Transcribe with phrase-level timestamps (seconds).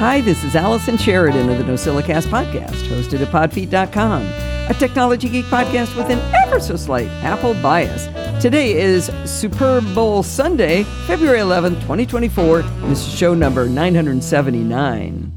[0.00, 4.22] Hi, this is Allison Sheridan of the NosillaCast podcast, hosted at podfeet.com,
[4.70, 8.06] a technology geek podcast with an ever so slight Apple bias.
[8.42, 15.32] Today is Super Bowl Sunday, February 11th, 2024, and this is show number 979.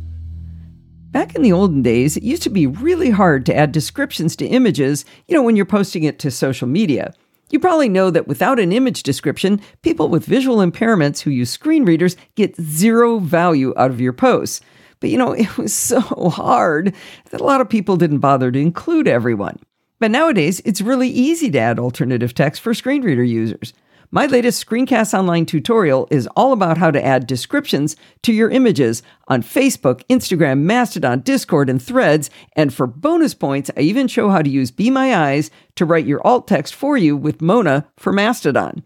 [1.11, 4.47] Back in the olden days, it used to be really hard to add descriptions to
[4.47, 7.13] images, you know, when you're posting it to social media.
[7.49, 11.85] You probably know that without an image description, people with visual impairments who use screen
[11.85, 14.61] readers get zero value out of your posts.
[14.99, 16.95] But you know, it was so hard
[17.31, 19.59] that a lot of people didn't bother to include everyone.
[19.99, 23.73] But nowadays, it's really easy to add alternative text for screen reader users.
[24.15, 29.01] My latest Screencast Online tutorial is all about how to add descriptions to your images
[29.27, 32.29] on Facebook, Instagram, Mastodon, Discord, and Threads.
[32.55, 36.05] And for bonus points, I even show how to use Be My Eyes to write
[36.05, 38.83] your alt text for you with Mona for Mastodon.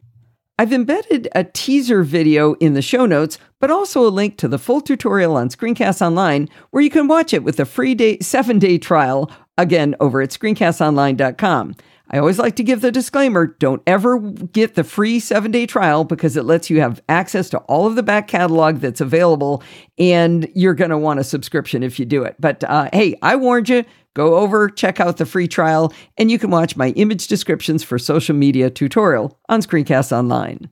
[0.57, 4.57] I've embedded a teaser video in the show notes, but also a link to the
[4.57, 8.59] full tutorial on Screencast Online where you can watch it with a free day, seven
[8.59, 11.75] day trial, again, over at screencastonline.com.
[12.09, 16.03] I always like to give the disclaimer don't ever get the free seven day trial
[16.03, 19.61] because it lets you have access to all of the back catalog that's available,
[19.97, 22.35] and you're going to want a subscription if you do it.
[22.39, 23.83] But uh, hey, I warned you.
[24.13, 27.99] Go over, check out the free trial, and you can watch my image descriptions for
[27.99, 30.69] social media tutorial on Screencast Online.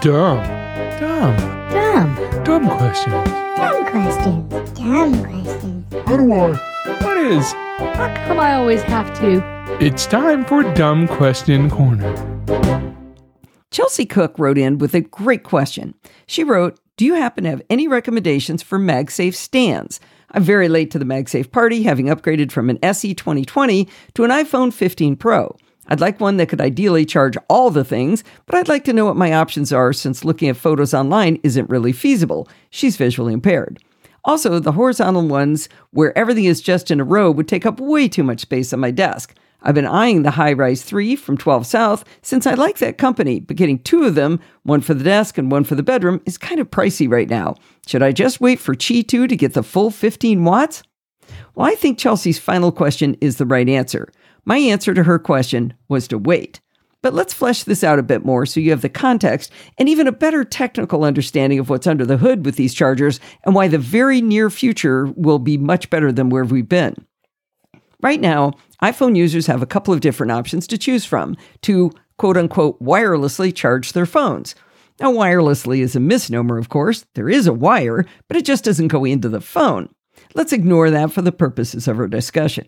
[0.00, 0.42] Dumb.
[0.98, 1.36] Dumb.
[1.70, 2.44] Dumb.
[2.44, 3.12] Dumb questions.
[3.12, 4.78] Dumb questions.
[4.78, 5.94] Dumb questions.
[6.06, 6.67] How do I?
[7.28, 7.52] What is?
[7.52, 9.42] How come I always have to?
[9.84, 12.14] It's time for Dumb Question Corner.
[13.70, 15.94] Chelsea Cook wrote in with a great question.
[16.26, 20.00] She wrote, Do you happen to have any recommendations for MagSafe stands?
[20.30, 24.30] I'm very late to the MagSafe party, having upgraded from an SE 2020 to an
[24.30, 25.54] iPhone 15 Pro.
[25.86, 29.04] I'd like one that could ideally charge all the things, but I'd like to know
[29.04, 32.48] what my options are since looking at photos online isn't really feasible.
[32.70, 33.78] She's visually impaired.
[34.28, 38.06] Also, the horizontal ones where everything is just in a row would take up way
[38.06, 39.34] too much space on my desk.
[39.62, 43.56] I've been eyeing the HiRise 3 from 12 South since I like that company, but
[43.56, 46.60] getting two of them, one for the desk and one for the bedroom, is kind
[46.60, 47.56] of pricey right now.
[47.86, 50.82] Should I just wait for Qi2 to get the full 15 watts?
[51.54, 54.12] Well, I think Chelsea's final question is the right answer.
[54.44, 56.60] My answer to her question was to wait.
[57.02, 60.08] But let's flesh this out a bit more so you have the context and even
[60.08, 63.78] a better technical understanding of what's under the hood with these chargers and why the
[63.78, 66.94] very near future will be much better than where we've been.
[68.00, 72.36] Right now, iPhone users have a couple of different options to choose from to quote
[72.36, 74.54] unquote wirelessly charge their phones.
[75.00, 77.06] Now, wirelessly is a misnomer, of course.
[77.14, 79.88] There is a wire, but it just doesn't go into the phone.
[80.34, 82.66] Let's ignore that for the purposes of our discussion.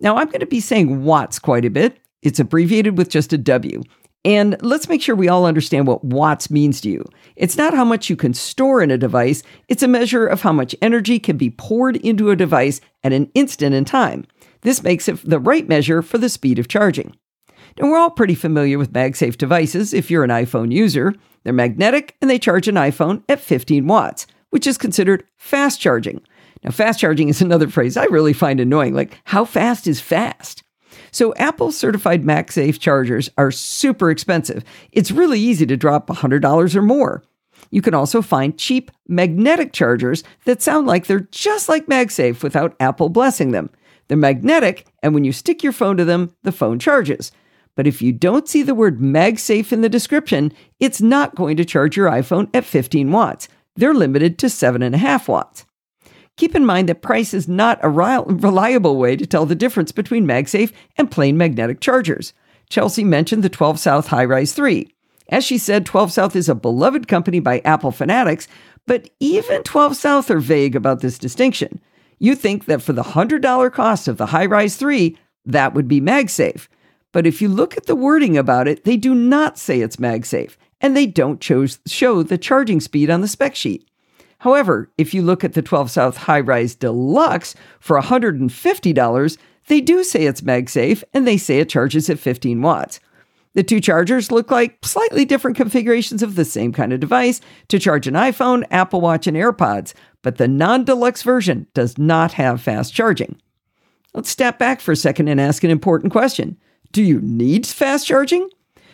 [0.00, 1.98] Now, I'm going to be saying watts quite a bit.
[2.22, 3.82] It's abbreviated with just a W.
[4.24, 7.04] And let's make sure we all understand what watts means to you.
[7.36, 10.52] It's not how much you can store in a device, it's a measure of how
[10.52, 14.26] much energy can be poured into a device at an instant in time.
[14.60, 17.16] This makes it the right measure for the speed of charging.
[17.78, 21.14] Now, we're all pretty familiar with MagSafe devices if you're an iPhone user.
[21.44, 26.20] They're magnetic and they charge an iPhone at 15 watts, which is considered fast charging.
[26.62, 28.94] Now, fast charging is another phrase I really find annoying.
[28.94, 30.62] Like, how fast is fast?
[31.10, 34.64] So, Apple certified MagSafe chargers are super expensive.
[34.92, 37.22] It's really easy to drop $100 or more.
[37.70, 42.74] You can also find cheap magnetic chargers that sound like they're just like MagSafe without
[42.80, 43.70] Apple blessing them.
[44.08, 47.30] They're magnetic, and when you stick your phone to them, the phone charges.
[47.76, 51.64] But if you don't see the word MagSafe in the description, it's not going to
[51.64, 53.48] charge your iPhone at 15 watts.
[53.76, 55.64] They're limited to 7.5 watts.
[56.40, 60.26] Keep in mind that price is not a reliable way to tell the difference between
[60.26, 62.32] MagSafe and plain magnetic chargers.
[62.70, 64.90] Chelsea mentioned the 12 South HiRise 3.
[65.28, 68.48] As she said, 12 South is a beloved company by Apple fanatics,
[68.86, 71.78] but even 12 South are vague about this distinction.
[72.18, 76.68] You think that for the $100 cost of the HiRise 3, that would be MagSafe.
[77.12, 80.56] But if you look at the wording about it, they do not say it's MagSafe,
[80.80, 83.86] and they don't show the charging speed on the spec sheet.
[84.40, 90.24] However, if you look at the 12 South HiRise Deluxe for $150, they do say
[90.24, 93.00] it's MagSafe and they say it charges at 15 watts.
[93.52, 97.78] The two chargers look like slightly different configurations of the same kind of device to
[97.78, 99.92] charge an iPhone, Apple Watch, and AirPods,
[100.22, 103.36] but the non deluxe version does not have fast charging.
[104.14, 106.56] Let's step back for a second and ask an important question
[106.92, 108.48] Do you need fast charging?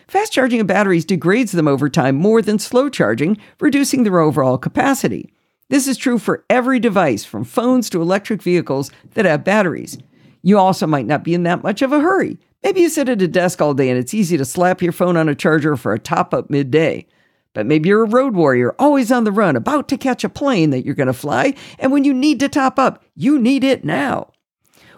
[0.09, 4.57] Fast charging of batteries degrades them over time more than slow charging, reducing their overall
[4.57, 5.31] capacity.
[5.69, 9.97] This is true for every device, from phones to electric vehicles that have batteries.
[10.41, 12.37] You also might not be in that much of a hurry.
[12.63, 15.17] Maybe you sit at a desk all day and it's easy to slap your phone
[15.17, 17.05] on a charger for a top up midday.
[17.53, 20.69] But maybe you're a road warrior, always on the run, about to catch a plane
[20.69, 23.83] that you're going to fly, and when you need to top up, you need it
[23.83, 24.31] now.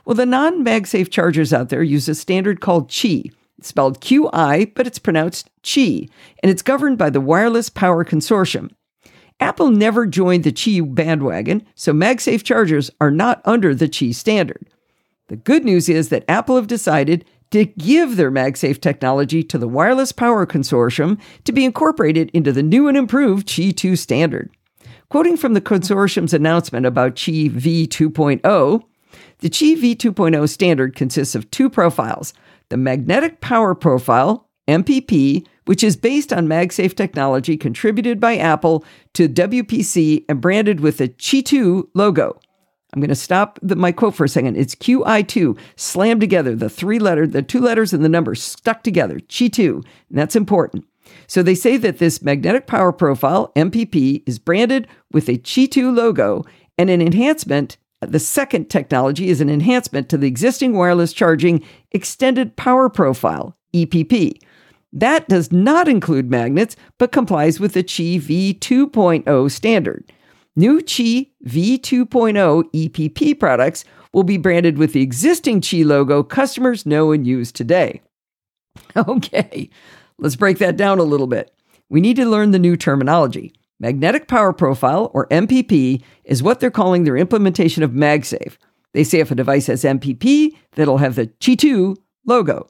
[0.06, 3.32] Well, the non MagSafe chargers out there use a standard called Qi.
[3.58, 6.10] It's spelled QI, but it's pronounced Qi,
[6.44, 8.72] and it's governed by the Wireless Power Consortium.
[9.40, 14.68] Apple never joined the Qi bandwagon, so MagSafe chargers are not under the Qi standard.
[15.28, 19.68] The good news is that Apple have decided to give their MagSafe technology to the
[19.68, 24.52] Wireless Power Consortium to be incorporated into the new and improved Qi2 standard.
[25.10, 28.84] Quoting from the consortium's announcement about Qi V2.0,
[29.40, 32.34] the Qi V2.0 standard consists of two profiles
[32.70, 38.84] the Magnetic Power Profile, MPP, which is based on MagSafe technology contributed by Apple
[39.14, 42.40] to WPC and branded with the Qi2 logo.
[42.92, 44.58] I'm going to stop the, my quote for a second.
[44.58, 49.20] It's QI2, slammed together, the three letter, the two letters and the number stuck together,
[49.20, 49.76] Qi2.
[49.76, 50.86] And that's important.
[51.28, 56.46] So they say that this magnetic power profile, MPP, is branded with a Qi2 logo
[56.80, 57.78] and an enhancement.
[58.02, 64.40] The second technology is an enhancement to the existing wireless charging extended power profile, EPP.
[64.92, 70.12] That does not include magnets, but complies with the Qi V2.0 standard.
[70.56, 77.12] New Qi V2.0 EPP products will be branded with the existing Qi logo customers know
[77.12, 78.02] and use today.
[78.96, 79.70] Okay,
[80.18, 81.54] let's break that down a little bit.
[81.90, 83.54] We need to learn the new terminology.
[83.80, 88.58] Magnetic Power Profile, or MPP, is what they're calling their implementation of MagSafe.
[88.94, 92.68] They say if a device has MPP, that'll have the Qi2 logo.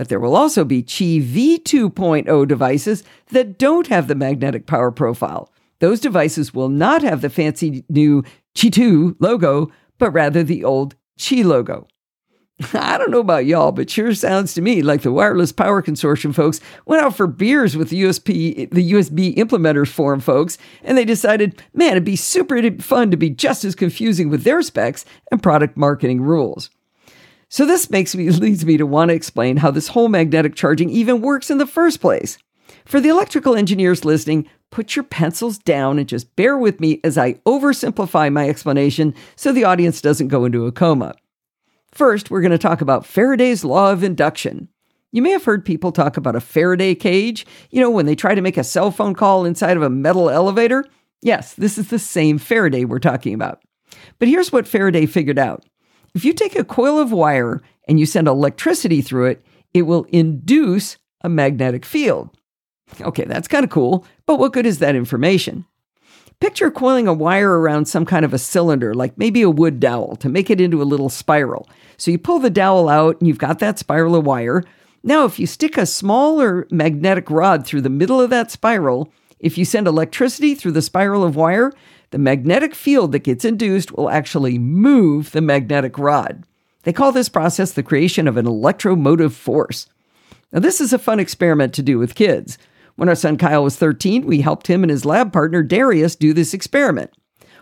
[0.00, 5.52] But there will also be Qi V2.0 devices that don't have the magnetic power profile.
[5.80, 8.24] Those devices will not have the fancy new
[8.54, 11.86] Qi2 logo, but rather the old Qi logo.
[12.72, 16.34] I don't know about y'all, but sure sounds to me like the Wireless Power Consortium
[16.34, 21.04] folks went out for beers with the USB, the USB Implementers Forum folks, and they
[21.04, 25.42] decided, man, it'd be super fun to be just as confusing with their specs and
[25.42, 26.70] product marketing rules.
[27.50, 30.88] So this makes me leads me to want to explain how this whole magnetic charging
[30.88, 32.38] even works in the first place.
[32.86, 37.18] For the electrical engineers listening, put your pencils down and just bear with me as
[37.18, 41.14] I oversimplify my explanation so the audience doesn't go into a coma.
[41.90, 44.68] First, we're going to talk about Faraday's law of induction.
[45.10, 48.36] You may have heard people talk about a Faraday cage, you know, when they try
[48.36, 50.84] to make a cell phone call inside of a metal elevator.
[51.20, 53.60] Yes, this is the same Faraday we're talking about.
[54.20, 55.64] But here's what Faraday figured out
[56.14, 60.04] if you take a coil of wire and you send electricity through it, it will
[60.04, 62.30] induce a magnetic field.
[63.00, 65.64] Okay, that's kind of cool, but what good is that information?
[66.40, 70.16] Picture coiling a wire around some kind of a cylinder, like maybe a wood dowel,
[70.16, 71.68] to make it into a little spiral.
[71.98, 74.64] So you pull the dowel out and you've got that spiral of wire.
[75.02, 79.58] Now, if you stick a smaller magnetic rod through the middle of that spiral, if
[79.58, 81.72] you send electricity through the spiral of wire,
[82.10, 86.44] the magnetic field that gets induced will actually move the magnetic rod.
[86.82, 89.86] They call this process the creation of an electromotive force.
[90.52, 92.58] Now, this is a fun experiment to do with kids.
[92.96, 96.32] When our son Kyle was 13, we helped him and his lab partner Darius do
[96.32, 97.12] this experiment.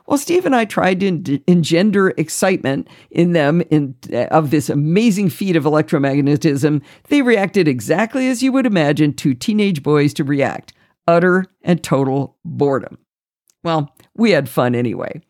[0.07, 5.29] While Steve and I tried to engender excitement in them in, uh, of this amazing
[5.29, 10.73] feat of electromagnetism, they reacted exactly as you would imagine two teenage boys to react
[11.07, 12.99] utter and total boredom.
[13.63, 15.23] Well, we had fun anyway.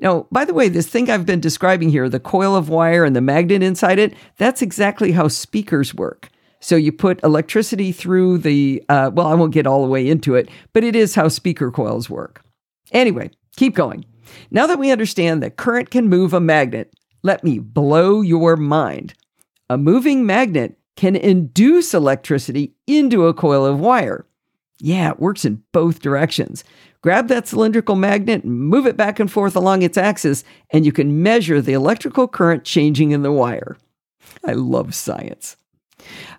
[0.00, 3.14] Now, by the way, this thing I've been describing here, the coil of wire and
[3.14, 6.28] the magnet inside it, that's exactly how speakers work.
[6.60, 10.34] So you put electricity through the, uh, well, I won't get all the way into
[10.34, 12.44] it, but it is how speaker coils work.
[12.92, 14.04] Anyway, keep going.
[14.50, 19.14] Now that we understand that current can move a magnet, let me blow your mind.
[19.70, 24.26] A moving magnet can induce electricity into a coil of wire.
[24.78, 26.64] Yeah, it works in both directions.
[27.02, 31.22] Grab that cylindrical magnet move it back and forth along its axis, and you can
[31.22, 33.76] measure the electrical current changing in the wire.
[34.46, 35.56] I love science.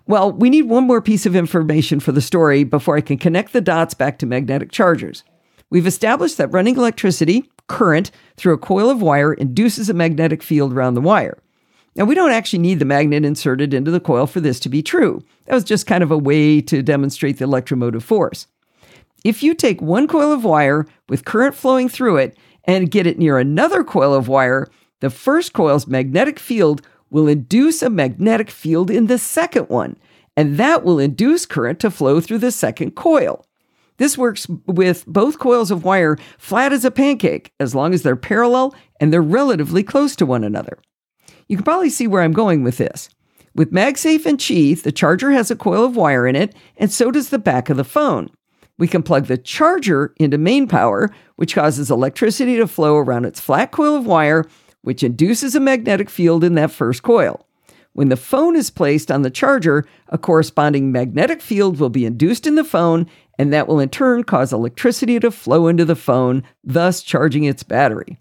[0.06, 3.52] Well, we need one more piece of information for the story before I can connect
[3.52, 5.22] the dots back to magnetic chargers.
[5.68, 10.72] We've established that running electricity, current, through a coil of wire induces a magnetic field
[10.72, 11.38] around the wire.
[11.96, 14.82] Now, we don't actually need the magnet inserted into the coil for this to be
[14.82, 15.22] true.
[15.44, 18.46] That was just kind of a way to demonstrate the electromotive force.
[19.24, 23.18] If you take one coil of wire with current flowing through it and get it
[23.18, 24.68] near another coil of wire,
[25.00, 29.96] the first coil's magnetic field will induce a magnetic field in the second one,
[30.36, 33.46] and that will induce current to flow through the second coil.
[33.96, 38.16] This works with both coils of wire flat as a pancake, as long as they're
[38.16, 40.78] parallel and they're relatively close to one another.
[41.48, 43.08] You can probably see where I'm going with this.
[43.54, 47.10] With MagSafe and Qi, the charger has a coil of wire in it, and so
[47.10, 48.30] does the back of the phone.
[48.78, 53.40] We can plug the charger into main power, which causes electricity to flow around its
[53.40, 54.44] flat coil of wire,
[54.82, 57.46] which induces a magnetic field in that first coil.
[57.92, 62.44] When the phone is placed on the charger, a corresponding magnetic field will be induced
[62.44, 66.42] in the phone, and that will in turn cause electricity to flow into the phone,
[66.64, 68.18] thus charging its battery.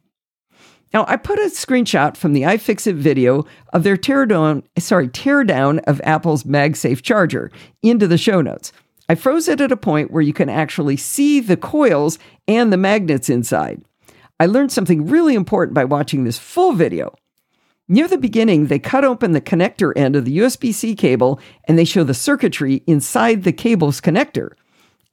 [0.94, 6.00] Now, I put a screenshot from the iFixit video of their teardown, sorry, teardown of
[6.04, 8.72] Apple's MagSafe charger into the show notes.
[9.14, 12.18] I froze it at a point where you can actually see the coils
[12.48, 13.84] and the magnets inside.
[14.40, 17.14] I learned something really important by watching this full video.
[17.88, 21.78] Near the beginning, they cut open the connector end of the USB C cable and
[21.78, 24.54] they show the circuitry inside the cable's connector.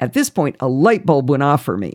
[0.01, 1.93] At this point, a light bulb went off for me.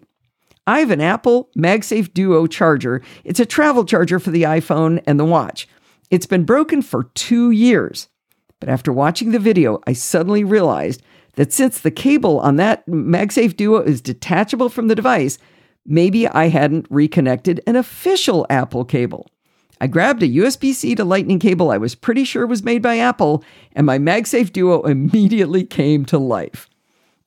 [0.68, 3.02] I have an Apple MagSafe Duo charger.
[3.24, 5.68] It's a travel charger for the iPhone and the watch.
[6.12, 8.10] It's been broken for two years.
[8.60, 11.02] But after watching the video, I suddenly realized
[11.36, 15.38] that since the cable on that MagSafe Duo is detachable from the device,
[15.86, 19.28] maybe I hadn't reconnected an official Apple cable.
[19.82, 22.98] I grabbed a USB C to Lightning cable I was pretty sure was made by
[22.98, 26.70] Apple, and my MagSafe Duo immediately came to life.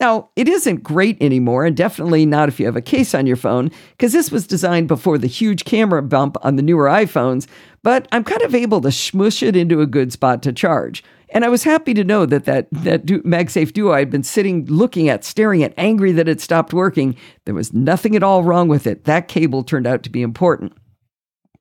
[0.00, 3.36] Now, it isn't great anymore, and definitely not if you have a case on your
[3.36, 7.48] phone, because this was designed before the huge camera bump on the newer iPhones,
[7.82, 11.02] but I'm kind of able to smush it into a good spot to charge.
[11.30, 15.08] And I was happy to know that that, that MagSafe Duo I'd been sitting looking
[15.08, 17.16] at, staring at, angry that it stopped working.
[17.44, 19.04] There was nothing at all wrong with it.
[19.04, 20.72] That cable turned out to be important.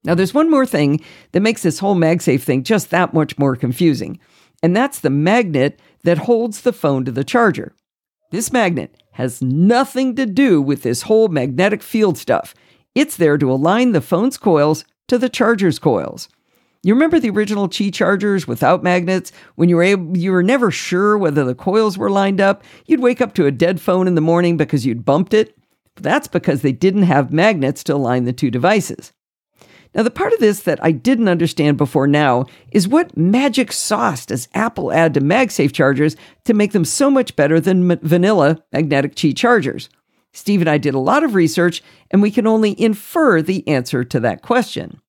[0.04, 1.02] Now, there's one more thing
[1.32, 4.20] that makes this whole MagSafe thing just that much more confusing,
[4.64, 7.74] and that's the magnet that holds the phone to the charger.
[8.30, 12.54] This magnet has nothing to do with this whole magnetic field stuff.
[12.94, 16.28] It's there to align the phone's coils to the charger's coils.
[16.84, 20.72] You remember the original Qi chargers without magnets when you were able, you were never
[20.72, 22.64] sure whether the coils were lined up?
[22.86, 25.58] You'd wake up to a dead phone in the morning because you'd bumped it.
[25.96, 29.14] That's because they didn't have magnets to align the two devices.
[29.98, 34.28] Now, the part of this that I didn't understand before now is what magic sauce
[34.28, 38.64] does Apple add to MagSafe chargers to make them so much better than m- vanilla
[38.72, 39.90] magnetic Qi chargers?
[40.34, 44.04] Steve and I did a lot of research, and we can only infer the answer
[44.04, 45.02] to that question.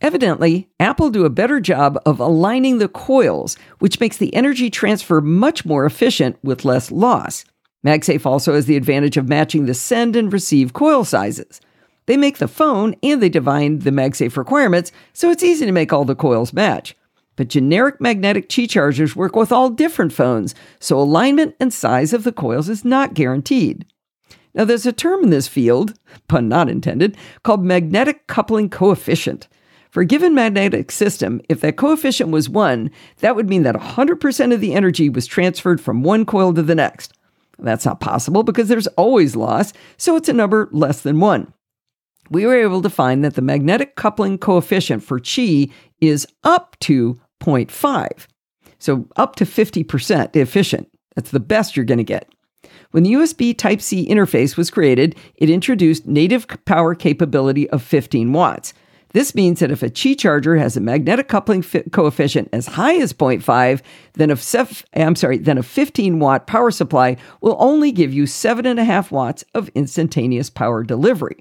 [0.00, 5.20] Evidently, Apple do a better job of aligning the coils, which makes the energy transfer
[5.20, 7.44] much more efficient with less loss.
[7.84, 11.60] MagSafe also has the advantage of matching the send and receive coil sizes.
[12.06, 15.92] They make the phone and they define the MagSafe requirements, so it's easy to make
[15.92, 16.96] all the coils match.
[17.36, 22.24] But generic magnetic Qi chargers work with all different phones, so alignment and size of
[22.24, 23.86] the coils is not guaranteed.
[24.54, 25.94] Now, there's a term in this field,
[26.28, 29.48] pun not intended, called magnetic coupling coefficient.
[29.88, 34.52] For a given magnetic system, if that coefficient was 1, that would mean that 100%
[34.52, 37.14] of the energy was transferred from one coil to the next.
[37.58, 41.52] That's not possible because there's always loss, so it's a number less than 1
[42.32, 45.70] we were able to find that the magnetic coupling coefficient for Qi
[46.00, 48.26] is up to 0.5.
[48.78, 50.88] So up to 50% efficient.
[51.14, 52.32] That's the best you're going to get.
[52.92, 58.32] When the USB Type C interface was created, it introduced native power capability of 15
[58.32, 58.72] watts.
[59.10, 62.94] This means that if a Qi charger has a magnetic coupling fi- coefficient as high
[62.94, 63.82] as 0.5,
[64.14, 68.24] then a, sef- I'm sorry, then a 15 watt power supply will only give you
[68.24, 71.36] 7.5 watts of instantaneous power delivery.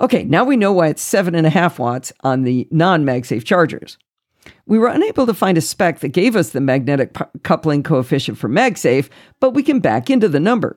[0.00, 3.96] Okay, now we know why it's 7.5 watts on the non MagSafe chargers.
[4.66, 8.38] We were unable to find a spec that gave us the magnetic p- coupling coefficient
[8.38, 9.08] for MagSafe,
[9.40, 10.76] but we can back into the number.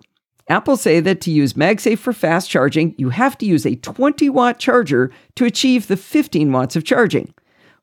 [0.50, 4.29] Apple say that to use MagSafe for fast charging, you have to use a 20
[4.29, 7.33] watt charger to achieve the 15 watts of charging.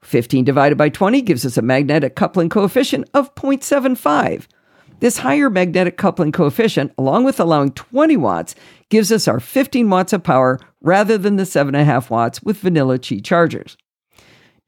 [0.02, 4.46] 15 divided by 20 gives us a magnetic coupling coefficient of 0.75.
[5.00, 8.54] This higher magnetic coupling coefficient, along with allowing 20 watts,
[8.88, 13.22] gives us our 15 watts of power rather than the 7.5 watts with vanilla Qi
[13.22, 13.76] chargers.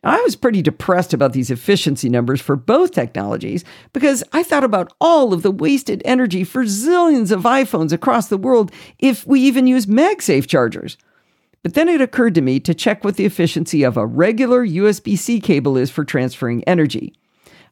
[0.05, 4.93] I was pretty depressed about these efficiency numbers for both technologies because I thought about
[5.01, 9.67] all of the wasted energy for zillions of iPhones across the world if we even
[9.67, 10.97] use MagSafe chargers.
[11.65, 15.19] But then it occurred to me to check what the efficiency of a regular USB
[15.19, 17.13] C cable is for transferring energy.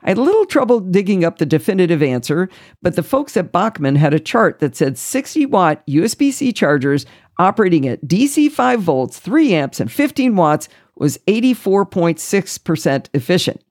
[0.05, 2.51] I had a little trouble digging up the definitive answer,
[2.83, 7.07] but the folks at Bachman had a chart that said 60 watt USB C chargers
[7.39, 13.65] operating at DC 5 volts, 3 amps, and 15 watts was 84.6% efficient.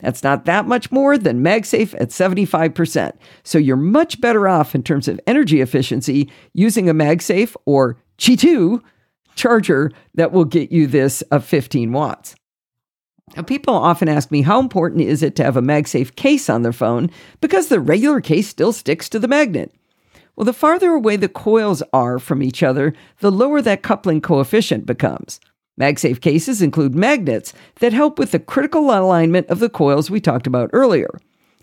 [0.00, 3.12] That's not that much more than MagSafe at 75%.
[3.42, 8.82] So you're much better off in terms of energy efficiency using a MagSafe or Qi2
[9.34, 12.34] charger that will get you this of 15 watts.
[13.36, 16.62] Now, people often ask me how important is it to have a MagSafe case on
[16.62, 17.10] their phone
[17.40, 19.72] because the regular case still sticks to the magnet.
[20.34, 24.86] Well, the farther away the coils are from each other, the lower that coupling coefficient
[24.86, 25.38] becomes.
[25.78, 30.46] MagSafe cases include magnets that help with the critical alignment of the coils we talked
[30.46, 31.10] about earlier.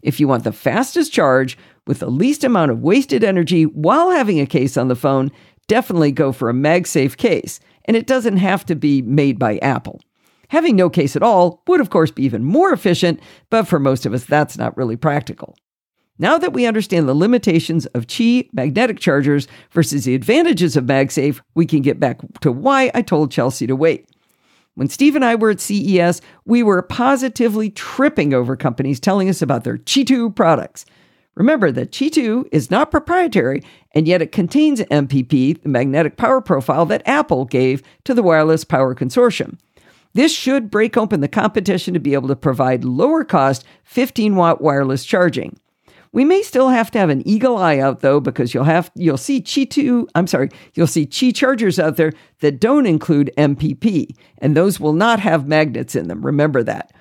[0.02, 4.40] If you want the fastest charge with the least amount of wasted energy while having
[4.40, 5.32] a case on the phone,
[5.68, 10.02] definitely go for a MagSafe case, and it doesn't have to be made by Apple.
[10.50, 14.06] Having no case at all would, of course, be even more efficient, but for most
[14.06, 15.58] of us, that's not really practical.
[16.20, 21.42] Now that we understand the limitations of Qi magnetic chargers versus the advantages of MagSafe,
[21.54, 24.10] we can get back to why I told Chelsea to wait.
[24.74, 29.42] When Steve and I were at CES, we were positively tripping over companies telling us
[29.42, 30.86] about their Qi2 products.
[31.36, 33.64] Remember that Qi2 is not proprietary,
[33.94, 38.64] and yet it contains MPP, the magnetic power profile that Apple gave to the Wireless
[38.64, 39.58] Power Consortium.
[40.14, 44.62] This should break open the competition to be able to provide lower cost 15 watt
[44.62, 45.60] wireless charging.
[46.14, 49.18] We may still have to have an eagle eye out though, because you'll have you'll
[49.18, 54.56] see Qi2, I'm sorry, you'll see Qi chargers out there that don't include MPP, and
[54.56, 56.26] those will not have magnets in them.
[56.26, 56.92] Remember that.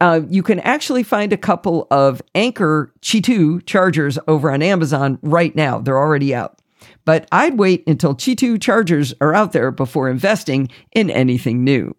[0.00, 5.18] Uh, you can actually find a couple of Anker Qi 2 chargers over on Amazon
[5.22, 5.78] right now.
[5.78, 6.58] They're already out.
[7.04, 11.94] But I'd wait until Qi2 chargers are out there before investing in anything new.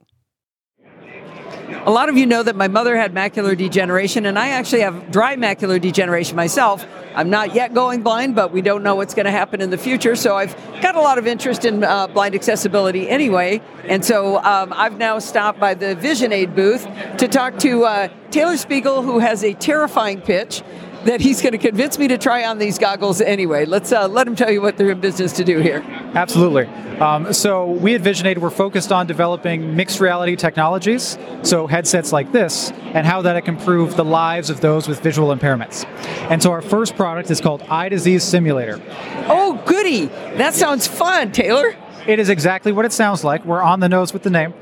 [1.86, 5.12] A lot of you know that my mother had macular degeneration, and I actually have
[5.12, 6.84] dry macular degeneration myself.
[7.14, 9.78] I'm not yet going blind, but we don't know what's going to happen in the
[9.78, 10.16] future.
[10.16, 13.62] So I've got a lot of interest in uh, blind accessibility anyway.
[13.84, 16.88] And so um, I've now stopped by the VisionAid booth
[17.20, 20.64] to talk to uh, Taylor Spiegel, who has a terrifying pitch
[21.04, 23.66] that he's going to convince me to try on these goggles anyway.
[23.66, 25.86] Let's uh, let him tell you what they're in business to do here.
[26.16, 26.66] Absolutely.
[27.00, 32.32] Um, so we at VisionAid, we're focused on developing mixed reality technologies, so headsets like
[32.32, 35.86] this, and how that can improve the lives of those with visual impairments.
[36.32, 38.82] And so our first product is called Eye Disease Simulator.
[39.28, 40.06] Oh, goody!
[40.38, 41.76] That sounds fun, Taylor.
[42.08, 43.44] It is exactly what it sounds like.
[43.46, 44.54] We're on the nose with the name.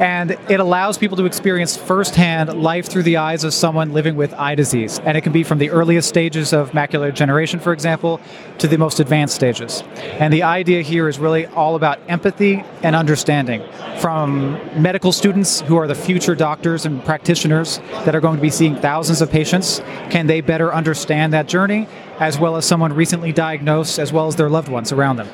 [0.00, 4.34] And it allows people to experience firsthand life through the eyes of someone living with
[4.34, 4.98] eye disease.
[4.98, 8.20] And it can be from the earliest stages of macular degeneration, for example,
[8.58, 9.82] to the most advanced stages.
[10.18, 13.62] And the idea here is really all about empathy and understanding
[14.00, 18.50] from medical students who are the future doctors and practitioners that are going to be
[18.50, 19.80] seeing thousands of patients.
[20.10, 24.34] Can they better understand that journey, as well as someone recently diagnosed, as well as
[24.34, 25.28] their loved ones around them?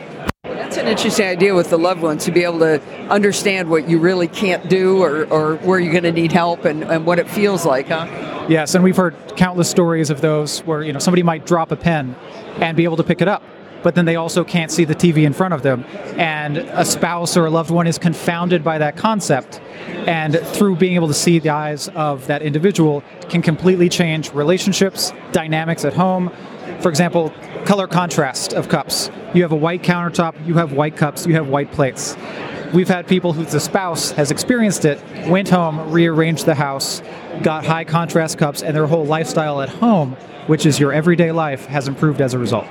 [0.84, 4.28] An interesting idea with the loved ones to be able to understand what you really
[4.28, 7.64] can't do or, or where you're going to need help and, and what it feels
[7.64, 8.06] like, huh?
[8.50, 11.76] Yes, and we've heard countless stories of those where you know somebody might drop a
[11.76, 12.14] pen
[12.56, 13.42] and be able to pick it up,
[13.82, 15.86] but then they also can't see the TV in front of them,
[16.18, 19.62] and a spouse or a loved one is confounded by that concept,
[20.06, 25.14] and through being able to see the eyes of that individual can completely change relationships,
[25.32, 26.30] dynamics at home.
[26.80, 27.32] For example,
[27.64, 29.10] color contrast of cups.
[29.32, 32.16] You have a white countertop, you have white cups, you have white plates.
[32.72, 37.02] We've had people who the spouse has experienced it, went home, rearranged the house,
[37.42, 41.66] got high contrast cups, and their whole lifestyle at home, which is your everyday life,
[41.66, 42.66] has improved as a result.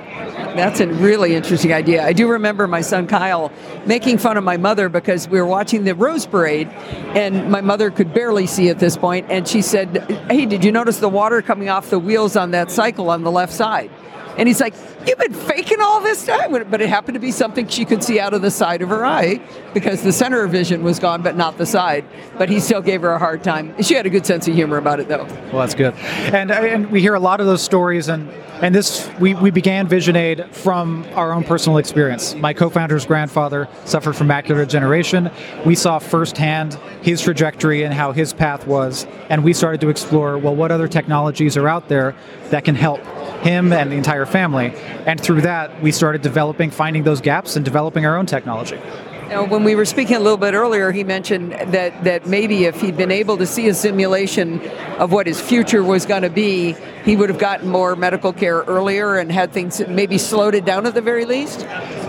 [0.54, 2.04] That's a really interesting idea.
[2.04, 3.50] I do remember my son Kyle
[3.86, 7.90] making fun of my mother because we were watching the Rose Parade, and my mother
[7.90, 11.42] could barely see at this point, and she said, "Hey, did you notice the water
[11.42, 13.90] coming off the wheels on that cycle on the left side?"
[14.36, 14.74] And he's like,
[15.06, 16.52] You've been faking all this time.
[16.70, 19.04] But it happened to be something she could see out of the side of her
[19.04, 19.40] eye
[19.74, 22.04] because the center of vision was gone, but not the side.
[22.38, 23.80] But he still gave her a hard time.
[23.82, 25.24] She had a good sense of humor about it, though.
[25.24, 25.94] Well, that's good.
[25.94, 28.30] And, uh, and we hear a lot of those stories, and,
[28.62, 32.34] and this we, we began VisionAid from our own personal experience.
[32.34, 35.30] My co founder's grandfather suffered from macular degeneration.
[35.66, 40.38] We saw firsthand his trajectory and how his path was, and we started to explore
[40.38, 42.14] well, what other technologies are out there
[42.50, 43.00] that can help
[43.44, 44.72] him and the entire family.
[45.06, 48.80] And through that, we started developing, finding those gaps, and developing our own technology.
[49.28, 52.80] Now, when we were speaking a little bit earlier, he mentioned that, that maybe if
[52.80, 54.60] he'd been able to see a simulation
[54.98, 58.60] of what his future was going to be, he would have gotten more medical care
[58.62, 61.60] earlier and had things maybe slowed it down at the very least?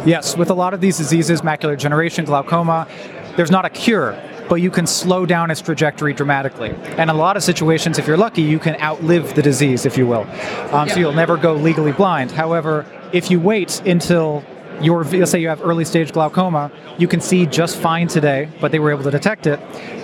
[0.06, 2.88] Yes, with a lot of these diseases, macular degeneration, glaucoma,
[3.36, 4.12] there's not a cure
[4.50, 6.72] but you can slow down its trajectory dramatically.
[6.98, 10.08] And a lot of situations, if you're lucky, you can outlive the disease, if you
[10.08, 10.28] will.
[10.72, 12.32] Um, so you'll never go legally blind.
[12.32, 14.44] However, if you wait until
[14.82, 18.72] your, let's say you have early stage glaucoma, you can see just fine today, but
[18.72, 19.60] they were able to detect it.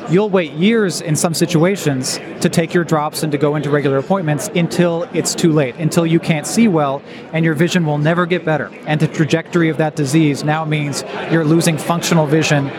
[0.10, 3.98] You'll wait years in some situations to take your drops and to go into regular
[3.98, 7.02] appointments until it's too late, until you can't see well,
[7.34, 8.70] and your vision will never get better.
[8.88, 12.70] And the trajectory of that disease now means you're losing functional vision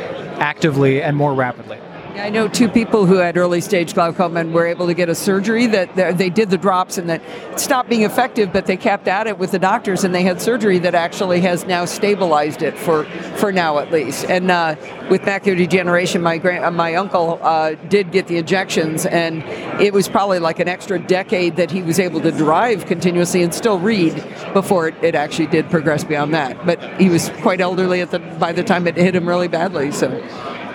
[0.42, 1.78] actively and more rapidly.
[2.14, 5.14] I know two people who had early stage glaucoma and were able to get a
[5.14, 7.22] surgery that they did the drops and that
[7.58, 10.78] stopped being effective, but they kept at it with the doctors and they had surgery
[10.80, 13.04] that actually has now stabilized it for
[13.36, 14.26] for now at least.
[14.26, 14.76] And uh,
[15.08, 19.42] with macular degeneration, my grand, uh, my uncle uh, did get the injections, and
[19.80, 23.54] it was probably like an extra decade that he was able to drive continuously and
[23.54, 24.14] still read
[24.52, 26.66] before it, it actually did progress beyond that.
[26.66, 29.92] But he was quite elderly at the by the time it hit him really badly.
[29.92, 30.22] So.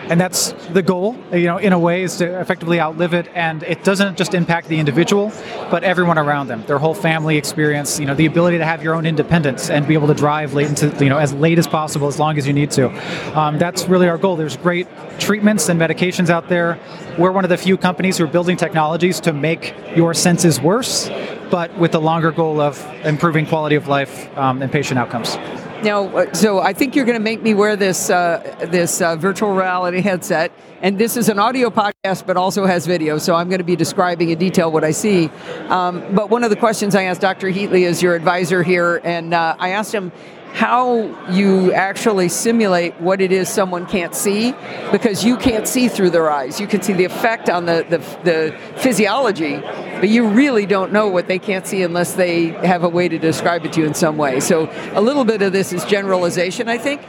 [0.09, 3.27] And that's the goal you know in a way is to effectively outlive it.
[3.33, 5.31] And it doesn't just impact the individual
[5.69, 8.93] but everyone around them their whole family experience you know the ability to have your
[8.95, 12.07] own independence and be able to drive late into you know as late as possible
[12.07, 12.89] as long as you need to.
[13.37, 14.35] Um, that's really our goal.
[14.35, 14.87] There's great
[15.19, 16.79] treatments and medications out there.
[17.17, 21.09] We're one of the few companies who are building technologies to make your senses worse
[21.49, 25.37] but with the longer goal of improving quality of life um, and patient outcomes
[25.83, 29.15] Now, uh, so I think you're going to make me wear this uh, this uh,
[29.15, 33.19] virtual reality headset, and this is an audio podcast, but also has video.
[33.19, 35.29] So I'm going to be describing in detail what I see.
[35.69, 37.49] Um, but one of the questions I asked Dr.
[37.51, 40.11] Heatley is your advisor here, and uh, I asked him
[40.57, 44.55] how you actually simulate what it is someone can't see
[44.91, 46.59] because you can't see through their eyes.
[46.59, 51.09] You can see the effect on the, the, the physiology, but you really don't know
[51.09, 53.93] what they can't see unless they have a way to describe it to you in
[53.93, 54.39] some way.
[54.39, 57.01] So a little bit of this is generalization, I think.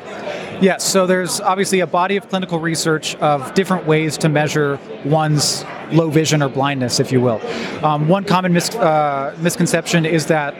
[0.60, 5.64] Yes, so there's obviously a body of clinical research of different ways to measure one's
[5.92, 7.40] low vision or blindness, if you will.
[7.84, 10.54] Um, one common mis- uh, misconception is that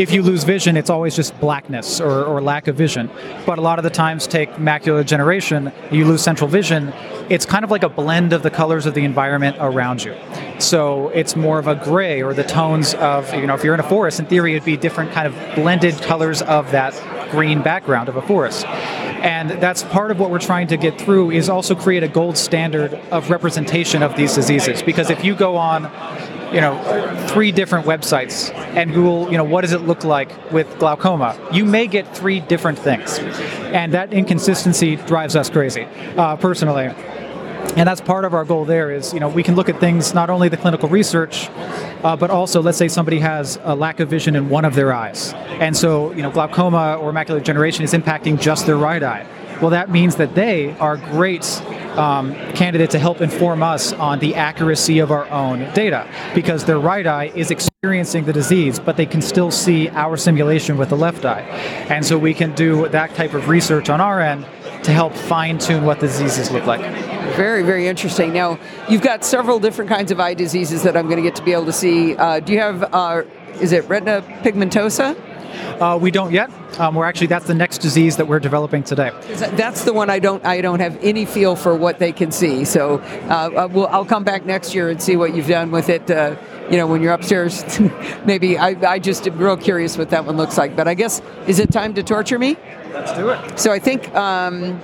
[0.00, 3.10] if you lose vision, it's always just blackness or, or lack of vision.
[3.44, 6.94] But a lot of the times, take macular degeneration, you lose central vision,
[7.28, 10.16] it's kind of like a blend of the colors of the environment around you.
[10.58, 13.80] So it's more of a gray or the tones of, you know, if you're in
[13.80, 16.94] a forest, in theory, it'd be different kind of blended colors of that
[17.30, 18.64] green background of a forest.
[19.24, 22.36] And that's part of what we're trying to get through is also create a gold
[22.36, 24.82] standard of representation of these diseases.
[24.82, 25.84] Because if you go on,
[26.52, 30.78] you know, three different websites and Google, you know, what does it look like with
[30.78, 33.18] glaucoma, you may get three different things.
[33.72, 36.92] And that inconsistency drives us crazy, uh, personally.
[37.76, 40.14] And that's part of our goal there is, you know, we can look at things,
[40.14, 41.48] not only the clinical research,
[42.04, 44.92] uh, but also let's say somebody has a lack of vision in one of their
[44.92, 45.32] eyes.
[45.34, 49.26] And so, you know, glaucoma or macular degeneration is impacting just their right eye.
[49.60, 51.44] Well, that means that they are great
[51.96, 56.78] um, candidate to help inform us on the accuracy of our own data because their
[56.78, 60.96] right eye is experiencing the disease, but they can still see our simulation with the
[60.96, 61.42] left eye.
[61.88, 64.44] And so we can do that type of research on our end
[64.84, 66.80] to help fine tune what the diseases look like.
[67.34, 68.32] Very, very interesting.
[68.32, 71.42] Now, you've got several different kinds of eye diseases that I'm going to get to
[71.42, 72.16] be able to see.
[72.16, 73.22] Uh, do you have, uh,
[73.60, 75.16] is it retina pigmentosa?
[75.54, 76.50] Uh, we don't yet.
[76.78, 79.10] Um, we're actually that's the next disease that we're developing today.
[79.54, 82.64] That's the one I don't I don't have any feel for what they can see.
[82.64, 85.88] So uh, uh, we'll, I'll come back next year and see what you've done with
[85.88, 86.10] it.
[86.10, 86.36] Uh,
[86.70, 87.64] you know, when you're upstairs,
[88.24, 90.74] maybe I, I just am real curious what that one looks like.
[90.74, 92.56] But I guess is it time to torture me?
[92.92, 93.58] Let's do it.
[93.58, 94.80] So I think um,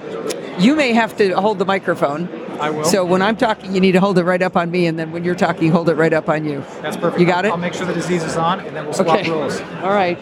[0.59, 2.29] you may have to hold the microphone.
[2.61, 2.85] I will.
[2.85, 5.13] So when I'm talking, you need to hold it right up on me, and then
[5.13, 6.63] when you're talking, hold it right up on you.
[6.83, 7.19] That's perfect.
[7.21, 7.53] You got it?
[7.53, 9.31] I'll make sure the disease is on, and then we'll swap Okay.
[9.31, 9.59] rules.
[9.83, 10.19] All right.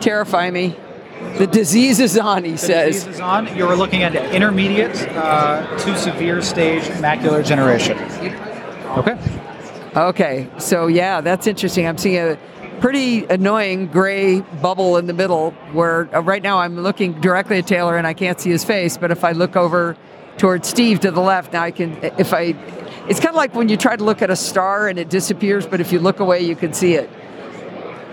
[0.00, 0.76] Terrify me.
[1.38, 2.94] The disease is on, he The says.
[2.96, 3.54] disease is on.
[3.56, 7.98] You're looking at intermediate uh, to severe stage macular degeneration.
[8.98, 9.18] Okay.
[9.96, 11.86] Okay, so yeah, that's interesting.
[11.86, 12.38] I'm seeing a
[12.80, 17.66] pretty annoying gray bubble in the middle where uh, right now I'm looking directly at
[17.66, 19.96] Taylor and I can't see his face, but if I look over
[20.36, 22.54] towards Steve to the left, now I can, if I,
[23.08, 25.66] it's kind of like when you try to look at a star and it disappears,
[25.66, 27.08] but if you look away, you can see it.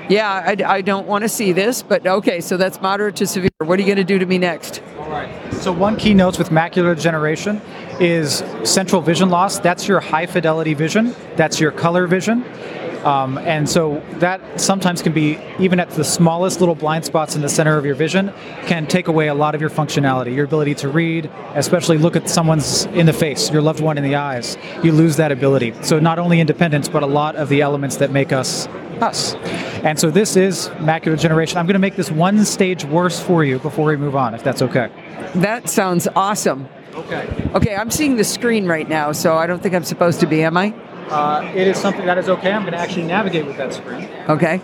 [0.09, 3.49] Yeah, I, I don't want to see this, but okay, so that's moderate to severe.
[3.59, 4.81] What are you going to do to me next?
[4.97, 5.53] All right.
[5.55, 7.61] So one key notes with macular degeneration
[7.99, 9.59] is central vision loss.
[9.59, 11.15] That's your high fidelity vision.
[11.35, 12.43] That's your color vision.
[13.03, 17.41] Um, and so that sometimes can be, even at the smallest little blind spots in
[17.41, 18.31] the center of your vision,
[18.65, 22.29] can take away a lot of your functionality, your ability to read, especially look at
[22.29, 24.57] someone's in the face, your loved one in the eyes.
[24.83, 25.73] You lose that ability.
[25.81, 28.67] So not only independence, but a lot of the elements that make us
[29.01, 29.35] us.
[29.83, 31.57] And so this is macular degeneration.
[31.57, 34.43] I'm going to make this one stage worse for you before we move on, if
[34.43, 34.89] that's okay.
[35.35, 36.67] That sounds awesome.
[36.93, 37.49] Okay.
[37.55, 40.43] Okay, I'm seeing the screen right now, so I don't think I'm supposed to be,
[40.43, 40.73] am I?
[41.09, 42.51] Uh, it is something that is okay.
[42.51, 44.07] I'm going to actually navigate with that screen.
[44.29, 44.61] Okay.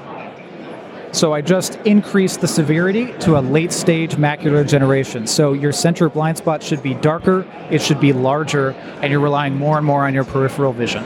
[1.12, 5.26] So I just increased the severity to a late stage macular degeneration.
[5.26, 9.56] So your center blind spot should be darker, it should be larger, and you're relying
[9.56, 11.04] more and more on your peripheral vision.